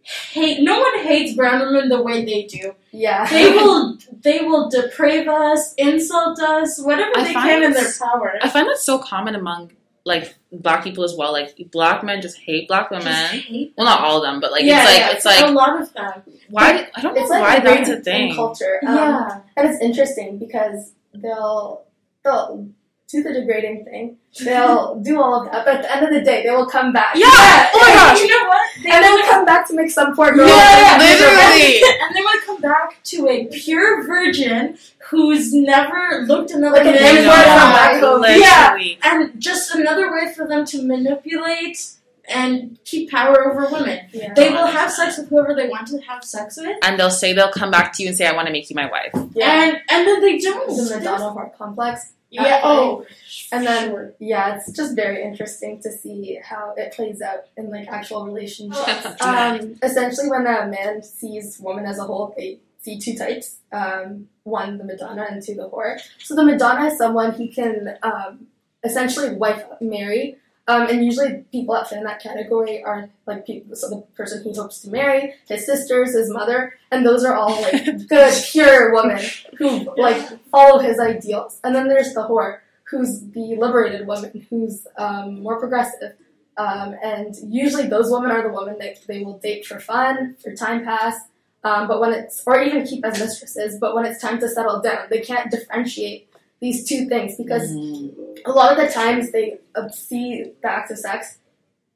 hate. 0.03 0.61
No 0.61 0.79
one 0.79 0.99
hates 0.99 1.35
brown 1.35 1.59
women 1.61 1.89
the 1.89 2.01
way 2.01 2.23
they 2.25 2.43
do. 2.43 2.75
Yeah. 2.91 3.25
They 3.29 3.49
will. 3.51 3.97
They 4.21 4.39
will 4.39 4.71
deprave 4.71 5.27
us, 5.27 5.73
insult 5.75 6.39
us, 6.39 6.79
whatever 6.81 7.11
I 7.17 7.23
they 7.25 7.33
can 7.33 7.63
in 7.63 7.73
their 7.73 7.91
power. 7.99 8.33
I 8.41 8.49
find 8.49 8.67
that 8.67 8.77
so 8.79 8.97
common 8.97 9.35
among 9.35 9.71
like 10.03 10.35
black 10.51 10.83
people 10.83 11.03
as 11.03 11.15
well. 11.17 11.31
Like 11.31 11.55
black 11.71 12.03
men 12.03 12.21
just 12.21 12.37
hate 12.37 12.67
black 12.67 12.89
Just 12.91 13.05
women. 13.05 13.25
hate 13.41 13.73
Well, 13.77 13.85
not 13.85 14.01
all 14.01 14.17
of 14.17 14.23
them, 14.23 14.39
but 14.39 14.51
like 14.51 14.63
yeah, 14.63 14.79
it's 14.81 14.85
like 14.85 14.97
yeah, 14.99 15.11
it's 15.11 15.25
like 15.25 15.45
a 15.49 15.51
lot 15.51 15.81
of 15.81 15.93
them. 15.93 16.23
why 16.49 16.87
I 16.95 17.01
don't 17.01 17.13
know 17.15 17.21
It's 17.21 17.29
like 17.29 17.41
why 17.41 17.55
ingrained 17.57 17.77
that's 17.85 17.89
a 17.89 17.97
in 17.97 18.03
thing. 18.03 18.35
culture. 18.35 18.79
Um, 18.87 18.95
yeah, 18.95 19.41
And 19.57 19.69
it's 19.69 19.81
interesting 19.81 20.37
because 20.39 20.93
they'll 21.13 21.83
they'll 22.23 22.69
do 23.07 23.21
the 23.23 23.33
degrading 23.33 23.85
thing. 23.85 24.17
They'll 24.43 24.99
do 24.99 25.21
all 25.21 25.41
of 25.45 25.51
that, 25.51 25.63
but 25.63 25.75
at 25.77 25.81
the 25.83 25.91
end 25.95 26.05
of 26.07 26.13
the 26.13 26.21
day, 26.21 26.43
they 26.43 26.51
will 26.51 26.65
come 26.65 26.91
back. 26.91 27.15
Yeah. 27.15 27.25
Oh 27.27 27.79
my 27.79 27.87
and 27.89 27.95
gosh. 27.95 28.19
You 28.19 28.27
know 28.27 28.47
what? 28.49 28.61
They 28.83 28.89
And 28.89 29.03
they'll 29.05 29.23
come 29.31 29.45
back 29.45 29.65
to 29.69 29.73
make 29.73 29.89
some 29.89 30.13
poor 30.15 30.33
girl. 30.33 30.47
Yeah, 30.47 30.97
literally. 30.99 31.81
and 32.01 32.15
they 32.15 32.19
to 32.19 32.41
come 32.45 32.59
back 32.61 33.01
to 33.03 33.29
a 33.29 33.45
pure 33.45 34.05
virgin 34.05 34.77
who's 35.09 35.53
never 35.53 36.25
looked 36.27 36.51
another 36.51 36.77
Like 36.77 36.87
an 36.87 36.95
man 36.95 37.17
in 37.17 37.23
import 37.23 37.37
her 37.37 37.43
from 37.43 37.71
life. 37.71 37.73
back 37.73 38.01
home. 38.01 38.21
Literally. 38.21 38.99
and 39.03 39.41
just 39.41 39.73
another 39.73 40.11
way 40.11 40.33
for 40.33 40.45
them 40.47 40.65
to 40.65 40.81
manipulate 40.85 41.91
and 42.27 42.77
keep 42.85 43.11
power 43.11 43.49
over 43.51 43.69
women. 43.71 44.07
Yeah. 44.11 44.33
They 44.33 44.49
will 44.49 44.65
have 44.67 44.91
sex 44.91 45.17
with 45.17 45.29
whoever 45.29 45.53
they 45.55 45.69
want 45.69 45.87
to 45.89 45.99
have 46.01 46.23
sex 46.23 46.57
with, 46.57 46.77
And 46.83 46.99
they'll 46.99 47.11
say 47.11 47.33
they'll 47.33 47.51
come 47.51 47.71
back 47.71 47.93
to 47.93 48.03
you 48.03 48.09
and 48.09 48.17
say, 48.17 48.25
"I 48.25 48.33
want 48.33 48.47
to 48.47 48.51
make 48.51 48.69
you 48.69 48.75
my 48.75 48.89
wife." 48.89 49.11
yeah. 49.35 49.63
and 49.63 49.77
and 49.89 50.07
then 50.07 50.21
they 50.21 50.39
don't. 50.39 50.67
the 50.67 50.95
Madonna 50.97 51.25
whore 51.25 51.55
complex. 51.55 52.13
Yeah. 52.43 52.61
Oh. 52.63 53.05
And 53.51 53.65
then 53.65 53.89
Sure. 53.89 54.13
yeah, 54.19 54.55
it's 54.55 54.71
just 54.71 54.95
very 54.95 55.23
interesting 55.23 55.81
to 55.81 55.91
see 55.91 56.39
how 56.43 56.73
it 56.77 56.93
plays 56.93 57.21
out 57.21 57.45
in 57.57 57.69
like 57.69 57.87
actual 57.87 58.25
relationships. 58.25 59.05
Oh. 59.21 59.57
Um, 59.59 59.75
essentially, 59.83 60.29
when 60.29 60.41
a 60.47 60.67
man 60.67 61.01
sees 61.03 61.59
woman 61.59 61.85
as 61.85 61.99
a 61.99 62.03
whole, 62.03 62.33
they 62.37 62.59
see 62.81 62.99
two 62.99 63.15
types. 63.17 63.57
Um, 63.71 64.29
one, 64.43 64.77
the 64.77 64.83
Madonna, 64.83 65.27
and 65.29 65.41
two, 65.43 65.55
the 65.55 65.69
whore. 65.69 65.99
So 66.19 66.35
the 66.35 66.43
Madonna 66.43 66.85
is 66.87 66.97
someone 66.97 67.33
he 67.33 67.47
can 67.47 67.97
um, 68.03 68.47
essentially 68.83 69.35
wife 69.35 69.63
marry. 69.81 70.37
Um, 70.67 70.87
and 70.87 71.05
usually 71.05 71.45
people 71.51 71.75
that 71.75 71.87
fit 71.87 71.99
in 71.99 72.03
that 72.05 72.21
category 72.21 72.83
are 72.83 73.09
like 73.27 73.45
people, 73.45 73.75
so 73.75 73.89
the 73.89 74.01
person 74.15 74.43
he 74.43 74.55
hopes 74.55 74.79
to 74.79 74.89
marry, 74.89 75.35
his 75.47 75.65
sisters, 75.65 76.15
his 76.15 76.31
mother, 76.31 76.73
and 76.91 77.05
those 77.05 77.23
are 77.23 77.35
all 77.35 77.61
like 77.61 78.07
good, 78.07 78.43
pure 78.45 78.93
women 78.93 79.23
who 79.57 79.93
like 79.95 80.43
follow 80.49 80.79
his 80.79 80.99
ideals. 80.99 81.59
And 81.63 81.75
then 81.75 81.87
there's 81.87 82.13
the 82.15 82.21
whore, 82.21 82.59
who's 82.85 83.21
the 83.31 83.55
liberated 83.57 84.07
woman, 84.07 84.47
who's 84.49 84.87
um, 84.97 85.43
more 85.43 85.59
progressive. 85.59 86.13
Um, 86.57 86.95
and 87.03 87.35
usually 87.43 87.87
those 87.87 88.09
women 88.09 88.31
are 88.31 88.41
the 88.41 88.53
women 88.53 88.77
that 88.79 89.05
they 89.07 89.23
will 89.23 89.37
date 89.37 89.67
for 89.67 89.79
fun, 89.79 90.35
for 90.41 90.55
time 90.55 90.83
pass, 90.83 91.15
um, 91.63 91.87
but 91.87 91.99
when 91.99 92.13
it's, 92.13 92.43
or 92.45 92.61
even 92.61 92.85
keep 92.85 93.03
as 93.05 93.19
mistresses, 93.19 93.77
but 93.79 93.95
when 93.95 94.05
it's 94.05 94.21
time 94.21 94.39
to 94.39 94.47
settle 94.47 94.81
down, 94.81 95.07
they 95.09 95.21
can't 95.21 95.51
differentiate 95.51 96.29
these 96.61 96.87
two 96.87 97.07
things 97.07 97.35
because 97.35 97.71
Mhm. 97.71 98.39
a 98.45 98.51
lot 98.51 98.71
of 98.71 98.77
the 98.77 98.91
times 98.91 99.31
they 99.31 99.59
see 99.91 100.53
the 100.61 100.69
act 100.69 100.91
of 100.91 100.97
sex 100.97 101.39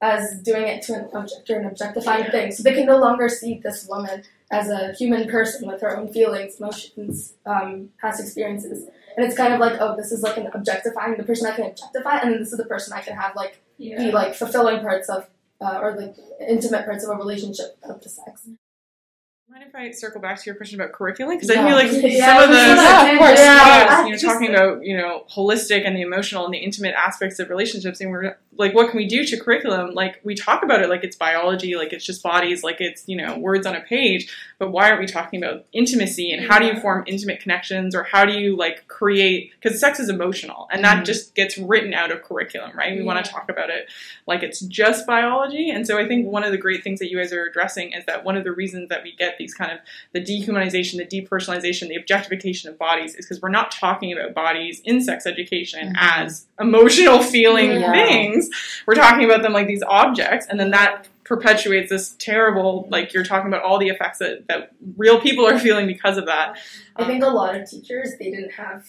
as 0.01 0.39
doing 0.41 0.65
it 0.67 0.81
to 0.83 0.93
an 0.93 1.09
object 1.13 1.49
or 1.49 1.59
an 1.59 1.65
objectifying 1.65 2.25
Yeah. 2.25 2.31
thing. 2.31 2.51
So 2.51 2.63
they 2.63 2.73
can 2.73 2.85
no 2.85 2.97
longer 2.97 3.27
see 3.27 3.59
this 3.61 3.85
woman 3.87 4.23
as 4.51 4.69
a 4.69 4.93
human 4.93 5.27
person 5.29 5.67
with 5.67 5.81
her 5.81 5.95
own 5.97 6.07
feelings, 6.07 6.59
emotions, 6.59 7.33
um, 7.45 7.89
past 8.01 8.19
experiences. 8.21 8.87
And 9.15 9.25
it's 9.25 9.35
kind 9.35 9.53
of 9.53 9.59
like, 9.59 9.75
oh, 9.81 9.95
this 9.97 10.11
is 10.11 10.21
like 10.23 10.37
an 10.37 10.47
objectifying 10.53 11.17
the 11.17 11.23
person 11.23 11.47
I 11.47 11.51
can 11.51 11.65
objectify, 11.65 12.19
and 12.19 12.31
then 12.31 12.39
this 12.39 12.51
is 12.51 12.57
the 12.57 12.65
person 12.65 12.93
I 12.93 13.01
can 13.01 13.15
have 13.17 13.35
like 13.35 13.61
be 13.77 14.11
like 14.11 14.33
fulfilling 14.35 14.79
parts 14.81 15.09
of 15.09 15.29
uh, 15.61 15.79
or 15.81 15.93
like 15.95 16.15
intimate 16.47 16.85
parts 16.85 17.03
of 17.03 17.09
a 17.09 17.15
relationship 17.17 17.77
of 17.83 18.01
the 18.01 18.07
sex. 18.09 18.47
Mind 19.51 19.63
if 19.67 19.73
I 19.73 19.89
circle 19.89 20.21
back 20.21 20.38
to 20.39 20.45
your 20.45 20.53
question 20.53 20.79
about 20.79 20.93
curriculum? 20.93 21.35
Because 21.35 21.49
I 21.49 21.55
Yeah. 21.55 21.65
feel 21.67 21.75
like 21.75 21.91
Yeah, 22.03 22.25
some 22.25 22.43
of 22.43 22.49
the 22.51 22.55
have 22.59 23.13
of 23.13 23.17
course. 23.17 23.39
yeah, 23.39 24.05
you 24.05 24.12
know, 24.12 24.17
talking 24.19 24.49
about 24.53 24.83
you 24.85 24.95
know 24.95 25.25
holistic 25.27 25.88
and 25.88 25.95
the 25.97 26.01
emotional 26.01 26.45
and 26.45 26.53
the 26.53 26.59
intimate 26.59 26.93
aspects 26.93 27.39
of 27.39 27.49
relationships, 27.49 27.99
and 27.99 28.12
we're 28.12 28.38
like, 28.57 28.75
what 28.75 28.89
can 28.91 28.97
we 28.97 29.07
do 29.07 29.23
to 29.25 29.39
curriculum? 29.39 29.95
Like 29.95 30.19
we 30.23 30.35
talk 30.35 30.62
about 30.62 30.83
it 30.83 30.89
like 30.89 31.03
it's 31.03 31.15
biology, 31.15 31.75
like 31.75 31.93
it's 31.93 32.05
just 32.05 32.21
bodies, 32.21 32.63
like 32.63 32.79
it's 32.79 33.03
you 33.07 33.15
know 33.17 33.39
words 33.39 33.65
on 33.65 33.75
a 33.75 33.81
page. 33.81 34.31
But 34.59 34.71
why 34.71 34.89
aren't 34.89 34.99
we 34.99 35.07
talking 35.07 35.43
about 35.43 35.65
intimacy 35.73 36.31
and 36.31 36.45
how 36.45 36.59
do 36.59 36.65
you 36.65 36.79
form 36.79 37.03
intimate 37.07 37.39
connections 37.39 37.95
or 37.95 38.03
how 38.03 38.25
do 38.25 38.33
you 38.33 38.55
like 38.55 38.88
create? 38.88 39.51
Because 39.59 39.79
sex 39.79 39.99
is 39.99 40.09
emotional, 40.09 40.67
and 40.71 40.83
that 40.83 41.01
Mhm. 41.01 41.05
just 41.05 41.33
gets 41.33 41.57
written 41.57 41.95
out 41.95 42.12
of 42.12 42.21
curriculum, 42.21 42.71
right? 42.77 42.95
We 42.95 43.01
want 43.01 43.25
to 43.25 43.31
talk 43.31 43.49
about 43.49 43.71
it 43.71 43.88
like 44.27 44.43
it's 44.43 44.59
just 44.59 45.07
biology, 45.07 45.71
and 45.71 45.88
so 45.88 45.97
I 45.97 46.07
think 46.07 46.27
one 46.27 46.43
of 46.43 46.51
the 46.51 46.57
great 46.57 46.83
things 46.83 46.99
that 46.99 47.09
you 47.09 47.17
guys 47.17 47.33
are 47.33 47.45
addressing 47.45 47.93
is 47.93 48.05
that 48.05 48.23
one 48.23 48.38
of 48.38 48.43
the 48.43 48.51
reasons 48.51 48.89
that 48.89 49.01
we 49.01 49.15
get 49.15 49.38
these 49.39 49.56
kind 49.56 49.71
of 49.71 49.80
the 50.13 50.21
dehumanization, 50.21 50.97
the 50.97 51.06
depersonalization, 51.21 51.88
the 51.88 51.95
objectification 51.95 52.69
of 52.69 52.78
bodies 52.78 53.15
is 53.15 53.25
because 53.25 53.41
we're 53.41 53.49
not 53.49 53.71
talking 53.71 54.13
about 54.13 54.36
bodies 54.36 54.82
in 54.86 55.02
sex 55.02 55.25
education 55.25 55.93
Mhm. 55.93 55.95
as 55.97 56.45
emotional 56.60 57.23
feeling 57.23 57.71
Yeah. 57.71 57.91
things. 57.91 58.49
We're 58.86 58.93
talking 58.95 59.25
about 59.25 59.41
them 59.41 59.54
like 59.54 59.65
these 59.65 59.82
objects, 59.82 60.45
and 60.47 60.60
then 60.60 60.69
that 60.71 61.08
perpetuates 61.23 61.89
this 61.89 62.15
terrible, 62.19 62.88
like 62.91 63.13
you're 63.13 63.23
talking 63.23 63.47
about 63.47 63.63
all 63.63 63.80
the 63.80 63.88
effects 63.88 64.17
that, 64.19 64.47
that 64.47 64.71
real 64.97 65.19
people 65.21 65.47
are 65.47 65.58
feeling 65.58 65.88
because 65.88 66.17
of 66.17 66.25
that. 66.28 66.58
I 66.95 67.06
think 67.06 67.23
a 67.23 67.28
lot 67.28 67.56
of 67.56 67.69
teachers 67.69 68.13
they 68.19 68.30
didn't 68.32 68.52
have 68.54 68.86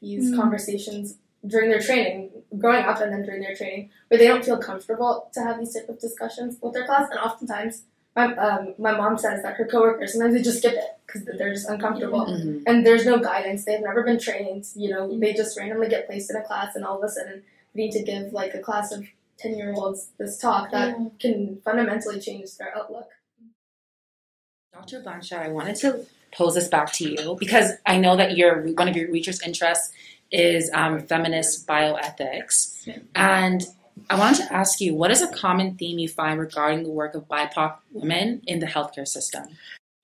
these 0.00 0.30
Mm. 0.30 0.36
conversations 0.36 1.16
during 1.46 1.70
their 1.70 1.80
training, 1.80 2.30
growing 2.58 2.84
up 2.84 3.00
and 3.00 3.10
then 3.10 3.22
during 3.22 3.40
their 3.40 3.54
training, 3.54 3.88
where 4.08 4.18
they 4.18 4.26
don't 4.28 4.44
feel 4.44 4.58
comfortable 4.58 5.30
to 5.32 5.40
have 5.40 5.58
these 5.58 5.72
type 5.74 5.88
of 5.88 5.98
discussions 5.98 6.58
with 6.60 6.74
their 6.74 6.84
class. 6.84 7.08
And 7.10 7.18
oftentimes, 7.18 7.84
my 8.28 8.36
um, 8.36 8.74
my 8.78 8.92
mom 8.96 9.16
says 9.18 9.42
that 9.42 9.54
her 9.56 9.66
coworkers 9.66 10.12
sometimes 10.12 10.34
they 10.34 10.42
just 10.42 10.58
skip 10.58 10.74
it 10.74 10.84
because 11.06 11.24
they're 11.38 11.52
just 11.52 11.68
uncomfortable. 11.68 12.26
Mhm. 12.26 12.62
And 12.66 12.86
there's 12.86 13.04
no 13.06 13.18
guidance. 13.18 13.64
They've 13.64 13.80
never 13.80 14.02
been 14.02 14.18
trained. 14.18 14.64
You 14.74 14.90
know, 14.90 15.18
they 15.18 15.32
just 15.34 15.58
randomly 15.58 15.88
get 15.88 16.06
placed 16.06 16.30
in 16.30 16.36
a 16.36 16.42
class, 16.42 16.76
and 16.76 16.84
all 16.84 16.98
of 16.98 17.04
a 17.04 17.08
sudden, 17.08 17.42
need 17.74 17.92
to 17.92 18.02
give 18.02 18.32
like 18.32 18.54
a 18.54 18.58
class 18.60 18.92
of 18.92 19.04
10 19.38 19.56
year 19.56 19.72
olds 19.74 20.08
this 20.18 20.38
talk 20.38 20.70
that 20.70 20.88
Yeah. 20.98 21.06
can 21.18 21.60
fundamentally 21.64 22.20
change 22.20 22.56
their 22.58 22.76
outlook. 22.76 23.08
Dr. 24.72 25.00
Blanchard, 25.00 25.38
I 25.40 25.48
wanted 25.48 25.76
to 25.76 26.06
pose 26.32 26.54
this 26.54 26.68
back 26.68 26.92
to 26.94 27.08
you 27.10 27.36
because 27.38 27.72
I 27.86 27.98
know 27.98 28.16
that 28.16 28.36
your 28.36 28.62
one 28.74 28.88
of 28.88 28.96
your 28.96 29.10
research 29.10 29.38
interests 29.44 29.92
is 30.30 30.70
um, 30.72 31.00
feminist 31.06 31.66
bioethics, 31.66 32.88
and 33.16 33.66
I 34.08 34.18
wanted 34.18 34.46
to 34.46 34.52
ask 34.52 34.80
you 34.80 34.94
what 34.94 35.10
is 35.10 35.22
a 35.22 35.28
common 35.28 35.76
theme 35.76 35.98
you 35.98 36.08
find 36.08 36.38
regarding 36.38 36.82
the 36.82 36.90
work 36.90 37.14
of 37.14 37.28
BIPOC 37.28 37.76
women 37.92 38.42
in 38.46 38.60
the 38.60 38.66
healthcare 38.66 39.06
system? 39.06 39.44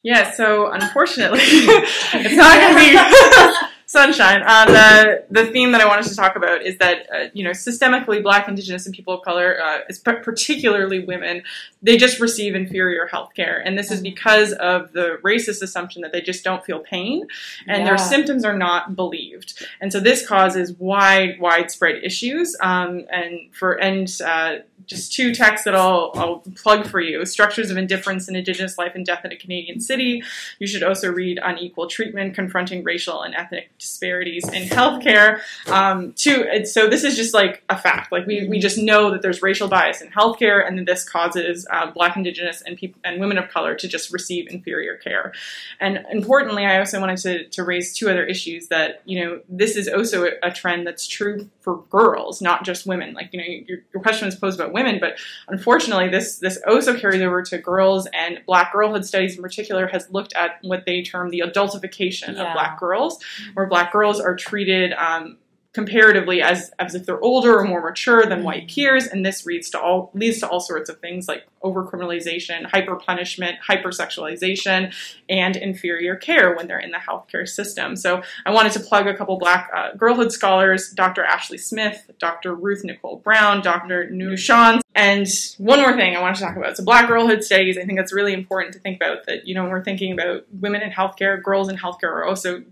Yeah, 0.03 0.31
so 0.33 0.71
unfortunately, 0.71 1.41
it's 1.43 2.37
not 2.37 2.55
going 2.61 2.75
to 2.75 2.81
be 2.81 2.93
sunshine. 3.87 4.43
Uh, 4.45 4.67
the 4.67 5.25
the 5.31 5.47
theme 5.47 5.73
that 5.73 5.81
I 5.81 5.87
wanted 5.87 6.07
to 6.07 6.17
talk 6.17 6.37
about 6.37 6.63
is 6.63 6.77
that 6.79 7.07
uh, 7.13 7.29
you 7.33 7.45
know 7.45 7.51
systemically 7.51 8.23
Black, 8.23 8.49
Indigenous, 8.49 8.85
and 8.85 8.95
people 8.95 9.15
of 9.15 9.23
color, 9.23 9.57
uh, 9.61 9.79
particularly 10.23 11.05
women, 11.05 11.43
they 11.83 11.97
just 11.97 12.21
receive 12.21 12.55
inferior 12.55 13.07
health 13.07 13.33
care, 13.35 13.63
and 13.65 13.79
this 13.79 13.91
is 13.91 14.01
because 14.01 14.53
of 14.53 14.93
the 14.93 15.19
racist 15.23 15.63
assumption 15.63 16.03
that 16.03 16.13
they 16.13 16.21
just 16.21 16.45
don't 16.45 16.65
feel 16.65 16.81
pain, 16.81 17.27
and 17.67 17.87
their 17.87 17.97
symptoms 17.99 18.45
are 18.45 18.57
not 18.57 18.97
believed, 18.97 19.65
and 19.81 19.93
so 19.93 20.01
this 20.01 20.27
causes 20.27 20.73
wide 20.75 21.41
widespread 21.41 22.03
issues. 22.03 22.57
Um, 22.61 23.07
and 23.11 23.55
for 23.55 23.75
and 23.75 24.13
uh, 24.25 24.57
just 24.87 25.13
two 25.13 25.35
texts 25.35 25.65
that 25.65 25.75
I'll, 25.75 26.11
I'll 26.15 26.43
plug 26.57 26.87
for 26.87 27.01
you: 27.01 27.25
Structures 27.25 27.71
of 27.71 27.77
Indifference 27.77 28.29
in 28.29 28.37
Indigenous 28.37 28.77
Life 28.79 28.93
and 28.95 29.07
Death 29.07 29.25
in 29.25 29.33
a 29.33 29.37
Canadian 29.37 29.81
City. 29.81 30.23
You 30.59 30.67
should 30.67 30.83
also 30.83 31.11
read 31.11 31.39
Unequal 31.43 31.87
Treatment: 31.87 32.35
Confronting 32.35 32.83
Racial 32.83 33.23
and 33.23 33.35
Ethnic 33.35 33.71
Disparities 33.79 34.49
in 34.49 34.69
Healthcare. 34.69 35.41
Um, 35.71 36.15
and 36.27 36.67
so 36.67 36.89
this 36.89 37.05
is 37.05 37.17
just 37.17 37.35
like 37.35 37.63
a 37.69 37.77
fact. 37.79 38.13
Like 38.13 38.27
we, 38.27 38.47
we 38.49 38.59
just 38.59 38.79
know 38.79 39.11
that 39.11 39.23
there's 39.23 39.43
racial 39.43 39.69
bias 39.69 40.01
in 40.01 40.09
healthcare, 40.11 40.67
and 40.67 40.79
that 40.79 40.87
this 40.87 41.09
causes 41.09 41.67
uh, 41.71 41.91
Black, 41.91 42.17
Indigenous, 42.17 42.63
and 42.63 42.77
people 42.77 43.01
and 43.05 43.21
women 43.21 43.39
of 43.39 43.49
color 43.49 43.75
to 43.75 43.89
just 43.89 44.13
receive 44.13 44.49
inferior 44.51 44.97
care. 44.97 45.33
And 45.81 46.05
importantly, 46.11 46.65
I 46.65 46.79
also 46.79 47.01
wanted 47.01 47.19
to, 47.19 47.49
to 47.49 47.65
raise 47.65 47.95
two 47.95 48.09
other 48.09 48.25
issues 48.25 48.69
that 48.69 49.03
you 49.05 49.25
know 49.25 49.41
this 49.49 49.77
is 49.77 49.89
also 49.89 50.25
a, 50.25 50.31
a 50.43 50.51
trend 50.51 50.87
that's 50.87 51.07
true 51.07 51.49
for 51.61 51.79
girls, 51.91 52.41
not 52.41 52.65
just 52.65 52.87
women. 52.87 53.13
Like 53.15 53.31
you 53.33 53.39
know 53.41 53.47
your, 53.69 53.79
your 53.93 54.03
question 54.03 54.27
was 54.27 54.37
posed 54.37 54.59
about 54.59 54.73
women, 54.73 54.99
but 55.01 55.19
unfortunately, 55.49 56.09
this 56.09 56.39
this 56.39 56.59
also 56.67 56.97
carries 56.99 57.21
over 57.23 57.43
to 57.43 57.59
girls, 57.59 58.07
and 58.13 58.41
Black 58.47 58.73
girlhood 58.73 59.05
studies 59.05 59.37
in 59.37 59.43
particular 59.43 59.87
has 59.89 60.11
looked 60.11 60.35
at 60.35 60.59
what 60.63 60.85
they 60.87 61.03
term 61.03 61.31
the 61.31 61.41
adultification 61.41 62.35
Yeah. 62.35 62.49
of 62.49 62.55
Black 62.55 62.79
girls, 62.79 63.19
where 63.55 63.66
Black 63.67 63.93
girls 63.93 64.21
are 64.21 64.37
treated. 64.37 64.93
Um, 64.93 65.39
comparatively 65.77 66.41
as 66.41 66.71
as 66.79 66.95
if 66.95 67.05
they're 67.05 67.21
older 67.21 67.59
or 67.59 67.63
more 67.63 67.83
mature 67.83 68.25
than 68.25 68.43
white 68.43 68.67
peers 68.67 69.07
and 69.07 69.27
this 69.27 69.45
leads 69.45 69.69
to 69.69 69.79
all 69.79 70.11
leads 70.15 70.41
to 70.41 70.49
all 70.49 70.59
sorts 70.59 70.89
of 70.89 70.99
things 71.01 71.29
like 71.29 71.47
overcriminalization 71.63 72.65
hyper 72.65 72.97
punishment 72.97 73.59
hypersexualization 73.69 74.91
and 75.29 75.55
inferior 75.55 76.17
care 76.17 76.57
when 76.57 76.67
they're 76.67 76.79
in 76.79 76.93
the 76.93 76.97
healthcare 76.97 77.47
system 77.47 77.95
so 77.95 78.23
i 78.47 78.51
wanted 78.51 78.73
to 78.73 78.81
plug 78.81 79.07
a 79.07 79.15
couple 79.15 79.39
black 79.39 79.71
uh, 79.77 79.93
girlhood 79.99 80.33
scholars 80.33 80.93
dr 80.93 81.23
ashley 81.23 81.59
smith 81.59 82.11
dr 82.19 82.55
ruth 82.55 82.83
nicole 82.83 83.19
brown 83.19 83.61
dr 83.61 84.09
nushan 84.11 84.81
and 84.95 85.27
one 85.59 85.81
more 85.81 85.95
thing 85.95 86.17
I 86.17 86.23
wanted 86.23 86.37
to 86.37 86.45
talk 86.45 86.57
about. 86.57 86.75
So, 86.79 86.83
Black 86.83 87.07
girlhood 87.07 87.45
studies, 87.45 87.77
I 87.77 87.85
think 87.85 87.99
that's 87.99 88.15
really 88.15 88.33
important 88.33 88.73
to 88.73 88.81
think 88.81 88.97
about. 88.97 89.27
That, 89.27 89.47
you 89.47 89.55
know, 89.55 89.63
when 89.65 89.71
we're 89.71 89.85
thinking 89.85 90.13
about 90.13 90.47
women 90.51 90.81
in 90.81 90.91
healthcare, 90.91 91.43
girls 91.43 91.69
in 91.69 91.77
healthcare 91.77 92.05
are 92.05 92.25
also 92.25 92.65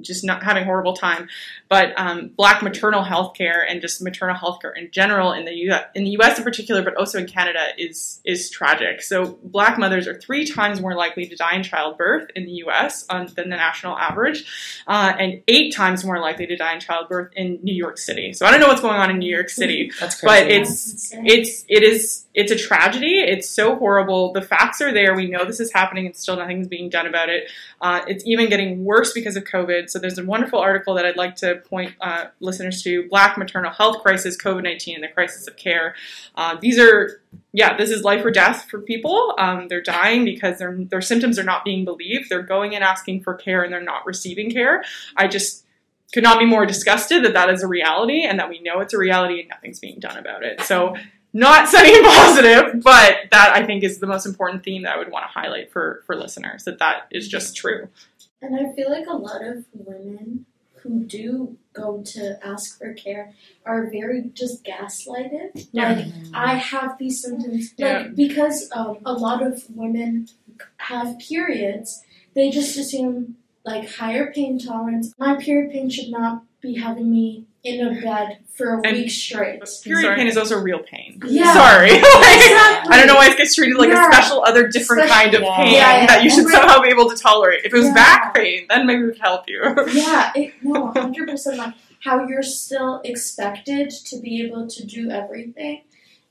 just 0.00 0.24
not 0.24 0.42
having 0.42 0.62
a 0.62 0.66
horrible 0.66 0.94
time. 0.94 1.28
But 1.68 1.92
um, 1.96 2.28
Black 2.36 2.62
maternal 2.62 3.02
health 3.02 3.34
care 3.34 3.64
and 3.68 3.80
just 3.80 4.00
maternal 4.02 4.34
health 4.34 4.60
care 4.62 4.72
in 4.72 4.90
general 4.90 5.32
in 5.32 5.44
the 5.44 5.54
U- 5.54 5.74
in 5.94 6.04
the 6.04 6.10
U.S. 6.10 6.38
in 6.38 6.44
particular, 6.44 6.82
but 6.82 6.96
also 6.96 7.18
in 7.18 7.26
Canada, 7.26 7.66
is 7.78 8.20
is 8.24 8.50
tragic. 8.50 9.02
So 9.02 9.38
Black 9.42 9.78
mothers 9.78 10.06
are 10.06 10.18
three 10.18 10.46
times 10.46 10.80
more 10.80 10.94
likely 10.94 11.26
to 11.26 11.36
die 11.36 11.56
in 11.56 11.62
childbirth 11.62 12.30
in 12.34 12.44
the 12.46 12.52
U.S. 12.52 13.04
Um, 13.10 13.26
than 13.26 13.50
the 13.50 13.56
national 13.56 13.96
average, 13.96 14.82
uh, 14.86 15.12
and 15.18 15.42
eight 15.48 15.74
times 15.74 16.04
more 16.04 16.20
likely 16.20 16.46
to 16.46 16.56
die 16.56 16.74
in 16.74 16.80
childbirth 16.80 17.32
in 17.34 17.58
New 17.62 17.74
York 17.74 17.98
City. 17.98 18.32
So 18.32 18.46
I 18.46 18.50
don't 18.50 18.60
know 18.60 18.68
what's 18.68 18.80
going 18.80 18.96
on 18.96 19.10
in 19.10 19.18
New 19.18 19.32
York 19.32 19.50
City, 19.50 19.90
That's 20.00 20.20
but 20.20 20.46
it's 20.48 21.12
it's 21.12 21.64
it 21.68 21.82
is 21.82 22.23
it's 22.34 22.50
a 22.50 22.56
tragedy. 22.56 23.20
It's 23.20 23.48
so 23.48 23.76
horrible. 23.76 24.32
The 24.32 24.42
facts 24.42 24.80
are 24.80 24.92
there. 24.92 25.14
We 25.14 25.28
know 25.28 25.44
this 25.44 25.60
is 25.60 25.72
happening, 25.72 26.06
and 26.06 26.16
still 26.16 26.36
nothing's 26.36 26.68
being 26.68 26.90
done 26.90 27.06
about 27.06 27.28
it. 27.28 27.50
Uh, 27.80 28.02
it's 28.06 28.24
even 28.26 28.48
getting 28.48 28.84
worse 28.84 29.12
because 29.12 29.36
of 29.36 29.44
COVID. 29.44 29.88
So 29.88 29.98
there's 29.98 30.18
a 30.18 30.24
wonderful 30.24 30.58
article 30.58 30.94
that 30.94 31.06
I'd 31.06 31.16
like 31.16 31.36
to 31.36 31.56
point 31.56 31.94
uh, 32.00 32.26
listeners 32.40 32.82
to: 32.82 33.08
Black 33.08 33.38
maternal 33.38 33.70
health 33.70 34.02
crisis, 34.02 34.36
COVID 34.40 34.64
nineteen, 34.64 34.96
and 34.96 35.04
the 35.04 35.08
crisis 35.08 35.46
of 35.46 35.56
care. 35.56 35.94
Uh, 36.34 36.56
these 36.60 36.78
are 36.78 37.22
yeah, 37.52 37.76
this 37.76 37.90
is 37.90 38.02
life 38.02 38.24
or 38.24 38.30
death 38.30 38.66
for 38.68 38.80
people. 38.80 39.34
Um, 39.38 39.68
they're 39.68 39.80
dying 39.80 40.24
because 40.24 40.58
their 40.58 40.76
their 40.76 41.00
symptoms 41.00 41.38
are 41.38 41.44
not 41.44 41.64
being 41.64 41.84
believed. 41.84 42.28
They're 42.28 42.42
going 42.42 42.74
and 42.74 42.82
asking 42.82 43.22
for 43.22 43.34
care 43.34 43.62
and 43.62 43.72
they're 43.72 43.80
not 43.80 44.04
receiving 44.06 44.50
care. 44.50 44.82
I 45.16 45.28
just 45.28 45.64
could 46.12 46.22
not 46.22 46.38
be 46.38 46.46
more 46.46 46.66
disgusted 46.66 47.24
that 47.24 47.34
that 47.34 47.50
is 47.50 47.62
a 47.62 47.66
reality 47.66 48.24
and 48.24 48.38
that 48.38 48.48
we 48.48 48.60
know 48.60 48.80
it's 48.80 48.94
a 48.94 48.98
reality 48.98 49.40
and 49.40 49.48
nothing's 49.48 49.80
being 49.80 49.98
done 49.98 50.16
about 50.16 50.44
it. 50.44 50.60
So, 50.60 50.96
not 51.34 51.68
sunny 51.68 51.94
and 51.94 52.06
positive, 52.06 52.82
but 52.82 53.16
that 53.30 53.52
I 53.54 53.66
think 53.66 53.82
is 53.84 53.98
the 53.98 54.06
most 54.06 54.24
important 54.24 54.64
theme 54.64 54.84
that 54.84 54.94
I 54.94 54.98
would 54.98 55.10
want 55.10 55.24
to 55.24 55.28
highlight 55.28 55.70
for 55.70 56.02
for 56.06 56.16
listeners 56.16 56.64
that 56.64 56.78
that 56.78 57.08
is 57.10 57.28
just 57.28 57.54
true. 57.56 57.88
And 58.40 58.56
I 58.56 58.72
feel 58.74 58.90
like 58.90 59.06
a 59.06 59.16
lot 59.16 59.44
of 59.44 59.64
women 59.74 60.46
who 60.84 61.02
do 61.04 61.56
go 61.72 62.02
to 62.04 62.38
ask 62.46 62.78
for 62.78 62.92
care 62.92 63.32
are 63.64 63.90
very 63.90 64.30
just 64.34 64.64
gaslighted. 64.64 65.68
Yeah. 65.72 65.94
Like, 65.94 66.06
I 66.34 66.54
have 66.56 66.98
these 66.98 67.22
symptoms. 67.22 67.72
Yeah. 67.76 68.00
Like, 68.00 68.14
because 68.14 68.70
um, 68.72 68.98
a 69.04 69.14
lot 69.14 69.42
of 69.42 69.64
women 69.70 70.28
have 70.76 71.18
periods, 71.18 72.02
they 72.34 72.50
just 72.50 72.76
assume, 72.76 73.36
like, 73.64 73.88
higher 73.94 74.30
pain 74.30 74.58
tolerance. 74.58 75.14
My 75.18 75.36
period 75.36 75.72
pain 75.72 75.88
should 75.88 76.10
not 76.10 76.42
be 76.64 76.74
having 76.74 77.10
me 77.10 77.44
in 77.62 77.86
a 77.86 78.00
bed 78.00 78.38
for 78.56 78.74
a 78.74 78.80
And- 78.86 78.96
week 78.96 79.10
straight. 79.10 79.60
Period 79.84 80.02
Sorry. 80.02 80.16
pain 80.16 80.26
is 80.26 80.36
also 80.36 80.58
real 80.60 80.80
pain. 80.80 81.20
Yeah. 81.26 81.52
Sorry. 81.54 81.90
Exactly. 82.34 82.92
I 82.92 82.98
don't 82.98 83.06
know 83.06 83.14
why 83.14 83.28
it 83.30 83.36
gets 83.36 83.54
treated 83.54 83.76
like 83.78 83.88
Yeah. 83.90 84.08
a 84.08 84.12
special 84.12 84.42
other 84.44 84.66
different 84.68 85.04
Special- 85.04 85.14
kind 85.16 85.34
of 85.34 85.42
Yeah. 85.42 85.56
pain 85.56 85.72
Yeah, 85.74 86.00
yeah. 86.00 86.06
that 86.06 86.24
you 86.24 86.30
should 86.30 86.48
somehow 86.48 86.80
be 86.82 86.88
able 86.88 87.08
to 87.10 87.16
tolerate. 87.16 87.64
If 87.64 87.72
it 87.72 87.76
was 87.76 87.86
Yeah. 87.86 87.94
back 87.94 88.34
pain, 88.34 88.66
then 88.68 88.86
maybe 88.86 89.02
we 89.04 89.12
could 89.12 89.20
help 89.20 89.44
you. 89.48 89.60
Yeah, 89.92 90.32
it, 90.34 90.52
no, 90.62 90.88
100% 90.92 91.56
like 91.56 91.74
how 92.00 92.26
you're 92.26 92.42
still 92.42 93.00
expected 93.04 93.90
to 93.90 94.18
be 94.20 94.42
able 94.42 94.66
to 94.68 94.84
do 94.86 95.10
everything. 95.10 95.82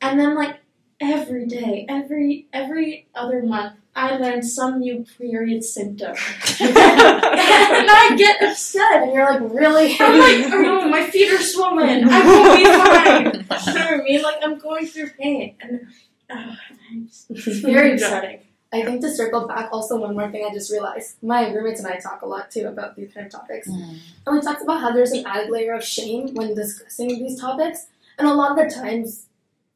And 0.01 0.19
then 0.19 0.35
like 0.35 0.57
every 1.03 1.45
day, 1.45 1.85
every 1.89 2.47
every 2.53 3.07
other 3.13 3.43
month, 3.43 3.75
I 3.95 4.17
learn 4.17 4.41
some 4.41 4.79
new 4.79 5.05
period 5.17 5.63
symptom. 5.63 6.15
and 6.59 6.77
I 6.77 8.15
get 8.17 8.41
upset. 8.41 9.03
And 9.03 9.13
you're 9.13 9.25
like, 9.25 9.53
really? 9.53 9.95
I'm 9.99 10.19
like, 10.19 10.53
oh 10.53 10.61
no, 10.61 10.89
my 10.89 11.05
feet 11.09 11.31
are 11.31 11.41
swollen. 11.41 12.07
I 12.09 12.25
won't 12.25 12.57
be 12.57 12.65
fine. 12.65 13.47
You 13.67 13.79
know 13.79 13.85
what 13.85 14.01
I 14.01 14.03
mean? 14.03 14.21
Like 14.21 14.37
I'm 14.41 14.57
going 14.57 14.85
through 14.87 15.09
pain, 15.11 15.55
and 15.59 15.87
it's 16.29 17.25
it's 17.29 17.59
very 17.59 17.93
upsetting. 17.93 18.39
I 18.73 18.81
think 18.83 19.01
to 19.01 19.11
circle 19.11 19.47
back, 19.47 19.69
also 19.71 19.97
one 19.97 20.15
more 20.15 20.31
thing 20.31 20.47
I 20.49 20.51
just 20.51 20.71
realized. 20.71 21.21
My 21.21 21.47
roommates 21.53 21.79
and 21.79 21.93
I 21.93 21.99
talk 21.99 22.23
a 22.23 22.25
lot 22.25 22.49
too 22.49 22.67
about 22.67 22.95
these 22.95 23.13
kind 23.13 23.27
of 23.27 23.31
topics. 23.31 23.69
Mm. 23.69 23.99
And 24.25 24.35
we 24.35 24.41
talked 24.41 24.63
about 24.63 24.81
how 24.81 24.91
there's 24.91 25.11
an 25.11 25.27
added 25.27 25.51
layer 25.51 25.75
of 25.75 25.83
shame 25.83 26.33
when 26.33 26.55
discussing 26.55 27.09
these 27.09 27.39
topics. 27.39 27.85
And 28.17 28.27
a 28.27 28.33
lot 28.33 28.57
of 28.57 28.57
the 28.57 28.73
times, 28.73 29.27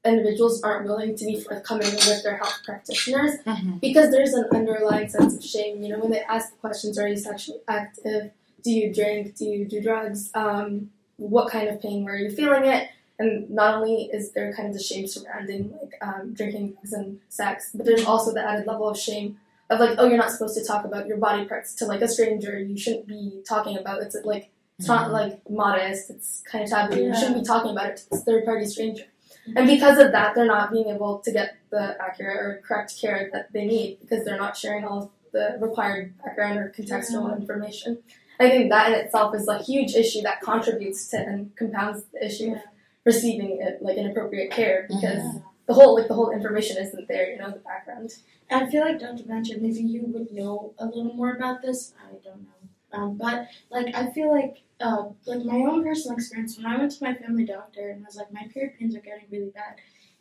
individuals 0.07 0.61
aren't 0.63 0.85
willing 0.87 1.15
to 1.15 1.25
be 1.25 1.39
forthcoming 1.39 1.91
with 1.93 2.23
their 2.23 2.37
health 2.37 2.59
practitioners 2.65 3.31
Mhm. 3.45 3.79
because 3.81 4.11
there's 4.11 4.33
an 4.33 4.45
underlying 4.53 5.09
sense 5.09 5.35
of 5.37 5.43
shame. 5.43 5.81
You 5.83 5.89
know, 5.89 5.99
when 5.99 6.11
they 6.11 6.21
ask 6.21 6.57
questions, 6.59 6.97
are 6.97 7.07
you 7.07 7.17
sexually 7.17 7.59
active? 7.67 8.31
Do 8.63 8.71
you 8.71 8.93
drink? 8.93 9.35
Do 9.35 9.45
you 9.45 9.65
do 9.65 9.81
drugs? 9.81 10.31
Um, 10.33 10.91
what 11.17 11.49
kind 11.51 11.67
of 11.69 11.81
pain 11.81 12.07
are 12.07 12.15
you 12.15 12.29
feeling 12.29 12.65
it? 12.65 12.89
And 13.19 13.49
not 13.49 13.75
only 13.75 14.09
is 14.13 14.31
there 14.33 14.53
kind 14.53 14.67
of 14.67 14.73
the 14.75 14.79
shame 14.83 15.07
surrounding 15.07 15.73
like 15.81 15.93
um, 16.01 16.33
drinking 16.33 16.73
drugs 16.73 16.93
and 16.93 17.19
sex, 17.29 17.71
but 17.73 17.85
there's 17.85 18.05
also 18.05 18.31
the 18.33 18.41
added 18.47 18.67
level 18.67 18.87
of 18.89 18.97
shame 18.97 19.39
of 19.69 19.79
like, 19.79 19.95
oh, 19.97 20.07
you're 20.07 20.17
not 20.17 20.31
supposed 20.31 20.55
to 20.57 20.63
talk 20.63 20.85
about 20.85 21.07
your 21.07 21.17
body 21.17 21.45
parts 21.45 21.73
to 21.75 21.85
like 21.85 22.01
a 22.01 22.07
stranger. 22.07 22.59
You 22.59 22.77
shouldn't 22.77 23.07
be 23.07 23.41
talking 23.47 23.77
about 23.77 24.01
it's 24.03 24.15
like 24.23 24.49
it's 24.77 24.87
not 24.87 25.11
like 25.11 25.41
modest. 25.49 26.11
It's 26.11 26.43
kind 26.51 26.63
of 26.63 26.69
taboo. 26.69 27.01
You 27.01 27.15
shouldn't 27.15 27.37
be 27.39 27.43
talking 27.43 27.71
about 27.71 27.87
it 27.91 27.97
to 27.97 28.09
this 28.11 28.23
third 28.23 28.45
party 28.45 28.65
stranger. 28.67 29.05
And 29.55 29.67
because 29.67 29.97
of 29.99 30.11
that, 30.11 30.35
they're 30.35 30.45
not 30.45 30.71
being 30.71 30.89
able 30.89 31.19
to 31.19 31.31
get 31.31 31.57
the 31.69 31.95
accurate 32.01 32.37
or 32.37 32.61
correct 32.67 32.99
care 32.99 33.29
that 33.33 33.51
they 33.53 33.65
need 33.65 33.99
because 34.01 34.25
they're 34.25 34.37
not 34.37 34.57
sharing 34.57 34.83
all 34.83 35.03
of 35.03 35.09
the 35.31 35.57
required 35.59 36.17
background 36.23 36.57
or 36.57 36.73
contextual 36.77 37.37
information. 37.39 37.99
I 38.39 38.49
think 38.49 38.69
that 38.69 38.91
in 38.91 38.99
itself 38.99 39.35
is 39.35 39.47
a 39.47 39.59
huge 39.59 39.95
issue 39.95 40.21
that 40.21 40.41
contributes 40.41 41.07
to 41.09 41.17
and 41.17 41.55
compounds 41.55 42.03
the 42.13 42.25
issue 42.25 42.53
of 42.53 42.61
receiving 43.03 43.59
it, 43.61 43.81
like 43.81 43.97
inappropriate 43.97 44.51
care 44.51 44.85
because 44.87 45.23
the 45.65 45.73
whole 45.73 45.95
like 45.95 46.07
the 46.07 46.13
whole 46.13 46.31
information 46.31 46.77
isn't 46.77 47.07
there. 47.07 47.31
You 47.31 47.37
know 47.39 47.51
the 47.51 47.59
background. 47.59 48.11
I 48.49 48.69
feel 48.69 48.81
like 48.81 48.99
Dr. 48.99 49.23
Blanchard, 49.23 49.61
maybe 49.61 49.81
you 49.81 50.03
would 50.07 50.31
know 50.31 50.73
a 50.77 50.85
little 50.85 51.13
more 51.13 51.35
about 51.35 51.61
this. 51.61 51.93
I 51.99 52.11
don't 52.11 52.43
know. 52.43 52.56
Um, 52.93 53.17
but 53.17 53.47
like 53.69 53.93
I 53.95 54.11
feel 54.11 54.31
like 54.31 54.63
uh, 54.79 55.09
like 55.25 55.43
my 55.43 55.57
own 55.57 55.83
personal 55.83 56.17
experience 56.17 56.57
when 56.57 56.65
I 56.65 56.77
went 56.77 56.91
to 56.91 57.03
my 57.03 57.13
family 57.13 57.45
doctor 57.45 57.89
and 57.89 58.03
I 58.03 58.05
was 58.05 58.15
like 58.15 58.31
my 58.31 58.47
period 58.53 58.73
pains 58.79 58.95
are 58.95 58.99
getting 58.99 59.25
really 59.31 59.49
bad. 59.49 59.75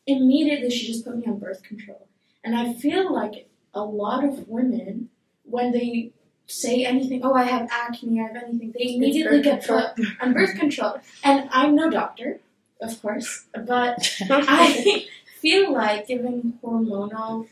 immediately 0.07 0.71
she 0.71 0.87
just 0.87 1.05
put 1.05 1.17
me 1.17 1.27
on 1.27 1.39
birth 1.39 1.63
control. 1.63 2.09
And 2.45 2.57
I 2.57 2.75
feel 2.75 3.13
like 3.13 3.49
a 3.75 3.83
lot 3.83 4.25
of 4.25 4.49
women, 4.49 5.11
when 5.45 5.73
they 5.73 6.13
say 6.47 6.85
anything, 6.85 7.25
oh, 7.25 7.35
I 7.35 7.45
have 7.45 7.69
acne, 7.71 8.21
I 8.21 8.25
have 8.29 8.37
anything, 8.37 8.73
they 8.73 8.95
immediately 8.95 9.43
get 9.43 9.65
control. 9.65 9.83
put 9.97 10.07
on 10.21 10.33
birth 10.33 10.55
control. 10.55 11.01
And 11.25 11.49
I'm 11.53 11.75
no 11.75 11.91
doctor, 11.91 12.41
of 12.81 13.01
course, 13.03 13.47
but 13.53 14.17
I 14.31 15.07
feel 15.41 15.73
like 15.73 16.07
giving 16.07 16.59
hormonal 16.63 17.49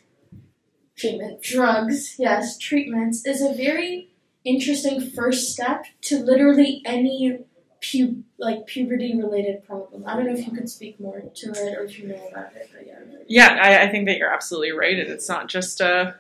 treatment. 0.96 1.42
drugs, 1.42 2.16
yes, 2.18 2.56
treatments, 2.56 3.26
is 3.26 3.42
a 3.42 3.52
very 3.52 4.10
interesting 4.44 5.10
first 5.10 5.52
step 5.52 5.86
to 6.02 6.18
literally 6.18 6.82
any 6.84 7.38
pu- 7.80 8.22
like 8.38 8.66
puberty 8.66 9.16
related 9.16 9.64
problem. 9.66 10.04
I 10.06 10.14
don't 10.14 10.26
know 10.26 10.32
if 10.32 10.46
you 10.46 10.52
could 10.52 10.68
speak 10.68 11.00
more 11.00 11.20
to 11.20 11.50
it 11.50 11.78
or 11.78 11.84
if 11.84 11.98
you 11.98 12.08
know 12.08 12.28
about 12.30 12.54
it, 12.56 12.70
but 12.74 12.86
yeah. 12.86 12.98
Yeah, 13.26 13.58
I, 13.60 13.84
I 13.84 13.88
think 13.88 14.06
that 14.06 14.18
you're 14.18 14.32
absolutely 14.32 14.72
right. 14.72 14.98
And 14.98 15.10
it's 15.10 15.28
not 15.28 15.48
just 15.48 15.80
a, 15.80 16.14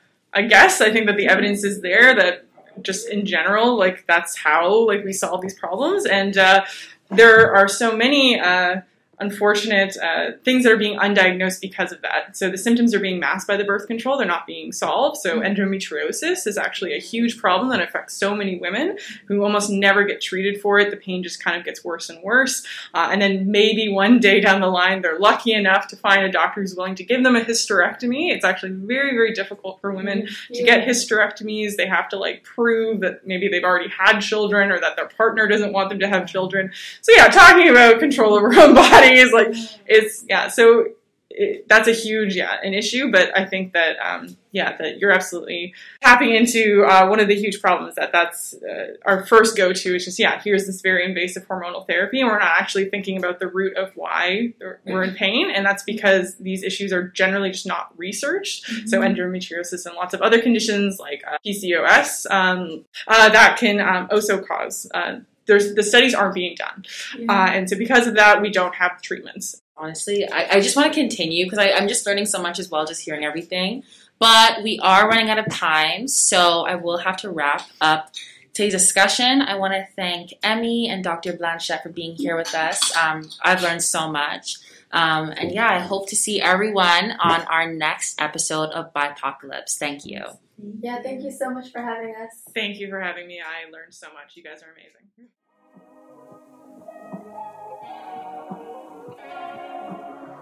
guess. 0.48 0.80
I 0.80 0.90
think 0.90 1.06
that 1.06 1.16
the 1.16 1.28
evidence 1.28 1.64
is 1.64 1.80
there 1.80 2.14
that 2.14 2.46
just 2.82 3.08
in 3.08 3.24
general, 3.26 3.76
like 3.76 4.06
that's 4.06 4.36
how 4.36 4.86
like 4.86 5.04
we 5.04 5.12
solve 5.12 5.42
these 5.42 5.58
problems. 5.58 6.06
And 6.06 6.36
uh, 6.36 6.64
there 7.10 7.54
are 7.54 7.68
so 7.68 7.96
many 7.96 8.40
uh, 8.40 8.80
unfortunate 9.18 9.96
uh, 9.96 10.32
things 10.44 10.64
that 10.64 10.72
are 10.72 10.76
being 10.76 10.98
undiagnosed 10.98 11.60
because 11.60 11.92
of 11.92 12.02
that. 12.02 12.36
So 12.36 12.50
the 12.50 12.58
symptoms 12.58 12.94
are 12.94 13.00
being 13.00 13.20
masked 13.20 13.48
by 13.48 13.56
the 13.56 13.64
birth 13.64 13.86
control; 13.86 14.16
they're 14.16 14.26
not 14.26 14.46
being 14.46 14.72
solved. 14.72 15.18
So 15.18 15.40
endometriosis 15.40 16.46
is 16.46 16.58
actually 16.58 16.94
a 16.94 17.00
huge 17.00 17.38
problem 17.38 17.68
that 17.70 17.80
affects 17.80 18.16
so 18.16 18.34
many 18.34 18.58
women 18.58 18.98
who 19.26 19.42
almost 19.42 19.70
never 19.70 20.04
get 20.04 20.20
treated 20.20 20.60
for 20.60 20.78
it. 20.78 20.90
The 20.90 20.96
pain 20.96 21.22
just 21.22 21.42
kind 21.42 21.56
of 21.56 21.64
gets 21.64 21.84
worse 21.84 22.10
and 22.10 22.22
worse. 22.22 22.64
Uh, 22.94 23.08
and 23.10 23.20
then 23.20 23.50
maybe 23.50 23.88
one 23.88 24.18
day 24.18 24.40
down 24.40 24.60
the 24.60 24.68
line, 24.68 25.02
they're 25.02 25.18
lucky 25.18 25.52
enough 25.52 25.88
to 25.88 25.96
find 25.96 26.24
a 26.24 26.32
doctor 26.32 26.60
who's 26.60 26.74
willing 26.74 26.94
to 26.96 27.04
give 27.04 27.22
them 27.22 27.36
a 27.36 27.40
hysterectomy. 27.40 28.32
It's 28.32 28.44
actually 28.44 28.72
very, 28.72 29.12
very 29.12 29.32
difficult 29.32 29.80
for 29.80 29.92
women 29.92 30.28
to 30.52 30.62
get 30.62 30.86
hysterectomies. 30.86 31.76
They 31.76 31.86
have 31.86 32.08
to 32.10 32.18
like 32.18 32.44
prove 32.44 33.00
that 33.00 33.26
maybe 33.26 33.48
they've 33.48 33.64
already 33.64 33.90
had 33.90 34.20
children 34.20 34.70
or 34.70 34.80
that 34.80 34.96
their 34.96 35.08
partner 35.08 35.46
doesn't 35.46 35.72
want 35.72 35.90
them 35.90 35.98
to 36.00 36.08
have 36.08 36.26
children. 36.26 36.72
So 37.02 37.12
yeah, 37.14 37.28
talking 37.28 37.68
about 37.68 37.98
control 37.98 38.34
over 38.34 38.54
own 38.54 38.74
body 38.74 39.03
is 39.12 39.32
like 39.32 39.54
it's 39.86 40.24
yeah. 40.28 40.48
So 40.48 40.86
it, 41.30 41.68
that's 41.68 41.88
a 41.88 41.92
huge 41.92 42.36
yeah 42.36 42.56
an 42.62 42.74
issue, 42.74 43.10
but 43.10 43.36
I 43.36 43.44
think 43.44 43.72
that 43.72 43.96
um, 43.98 44.36
yeah 44.54 44.76
that 44.76 44.98
you're 44.98 45.10
absolutely 45.10 45.74
tapping 46.00 46.32
into 46.32 46.84
uh, 46.88 47.06
one 47.08 47.20
of 47.20 47.28
the 47.28 47.34
huge 47.34 47.60
problems 47.60 47.96
that 47.96 48.12
that's 48.12 48.54
uh, 48.54 48.94
our 49.04 49.26
first 49.26 49.56
go 49.56 49.72
to 49.72 49.96
is 49.96 50.04
just 50.04 50.18
yeah 50.18 50.40
here's 50.42 50.66
this 50.66 50.80
very 50.80 51.04
invasive 51.04 51.46
hormonal 51.48 51.86
therapy 51.86 52.20
and 52.20 52.30
we're 52.30 52.38
not 52.38 52.52
actually 52.58 52.88
thinking 52.88 53.18
about 53.18 53.40
the 53.40 53.48
root 53.48 53.76
of 53.76 53.90
why 53.96 54.54
we're 54.86 55.02
in 55.02 55.14
pain 55.14 55.50
and 55.50 55.66
that's 55.66 55.82
because 55.82 56.36
these 56.36 56.62
issues 56.62 56.92
are 56.92 57.08
generally 57.08 57.50
just 57.50 57.66
not 57.66 57.92
researched 57.98 58.64
so 58.86 59.00
endometriosis 59.00 59.84
and 59.84 59.96
lots 59.96 60.14
of 60.14 60.22
other 60.22 60.40
conditions 60.40 60.98
like 61.00 61.22
uh, 61.26 61.36
PCOS 61.44 62.30
um, 62.30 62.84
uh, 63.08 63.28
that 63.28 63.58
can 63.58 63.80
um, 63.80 64.06
also 64.10 64.40
cause 64.40 64.88
uh, 64.94 65.16
there's 65.46 65.74
the 65.74 65.82
studies 65.82 66.14
aren't 66.14 66.34
being 66.34 66.54
done 66.56 66.84
uh, 67.28 67.50
and 67.52 67.68
so 67.68 67.76
because 67.76 68.06
of 68.06 68.14
that 68.14 68.40
we 68.40 68.50
don't 68.50 68.74
have 68.74 69.00
treatments 69.02 69.60
Honestly, 69.76 70.28
I, 70.28 70.56
I 70.56 70.60
just 70.60 70.76
want 70.76 70.92
to 70.92 70.98
continue 70.98 71.46
because 71.46 71.58
I'm 71.58 71.88
just 71.88 72.06
learning 72.06 72.26
so 72.26 72.40
much 72.40 72.60
as 72.60 72.70
well, 72.70 72.86
just 72.86 73.00
hearing 73.02 73.24
everything. 73.24 73.82
But 74.20 74.62
we 74.62 74.78
are 74.78 75.08
running 75.08 75.30
out 75.30 75.38
of 75.38 75.50
time, 75.50 76.06
so 76.06 76.64
I 76.64 76.76
will 76.76 76.98
have 76.98 77.16
to 77.18 77.30
wrap 77.30 77.62
up 77.80 78.12
today's 78.52 78.72
discussion. 78.72 79.42
I 79.42 79.56
want 79.56 79.74
to 79.74 79.84
thank 79.96 80.32
Emmy 80.44 80.88
and 80.88 81.02
Dr. 81.02 81.32
Blanchette 81.32 81.82
for 81.82 81.88
being 81.88 82.14
here 82.14 82.36
with 82.36 82.54
us. 82.54 82.96
Um, 82.96 83.28
I've 83.42 83.62
learned 83.62 83.82
so 83.82 84.08
much. 84.08 84.58
Um, 84.92 85.30
and 85.36 85.50
yeah, 85.50 85.68
I 85.68 85.80
hope 85.80 86.08
to 86.10 86.16
see 86.16 86.40
everyone 86.40 87.16
on 87.18 87.40
our 87.42 87.72
next 87.72 88.20
episode 88.22 88.70
of 88.70 88.94
Bipocalypse. 88.94 89.76
Thank 89.76 90.04
you. 90.04 90.24
Yeah, 90.56 91.02
thank 91.02 91.22
you 91.22 91.30
so 91.30 91.50
much 91.50 91.70
for 91.72 91.80
having 91.80 92.14
us. 92.14 92.42
Thank 92.54 92.78
you 92.78 92.88
for 92.88 93.00
having 93.00 93.26
me. 93.26 93.40
I 93.40 93.70
learned 93.70 93.94
so 93.94 94.08
much. 94.08 94.34
You 94.36 94.42
guys 94.42 94.62
are 94.62 94.72
amazing. 94.72 95.28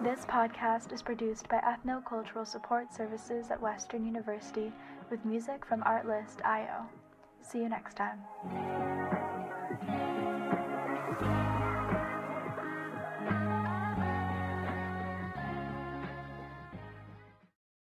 This 0.02 0.24
podcast 0.26 0.92
is 0.92 1.00
produced 1.00 1.48
by 1.48 1.58
Ethnocultural 1.58 2.46
Support 2.46 2.92
Services 2.92 3.50
at 3.52 3.62
Western 3.62 4.04
University 4.04 4.72
with 5.10 5.24
music 5.24 5.64
from 5.64 5.82
Artlist.io. 5.82 6.86
See 7.40 7.58
you 7.58 7.68
next 7.68 7.96
time. 7.96 8.18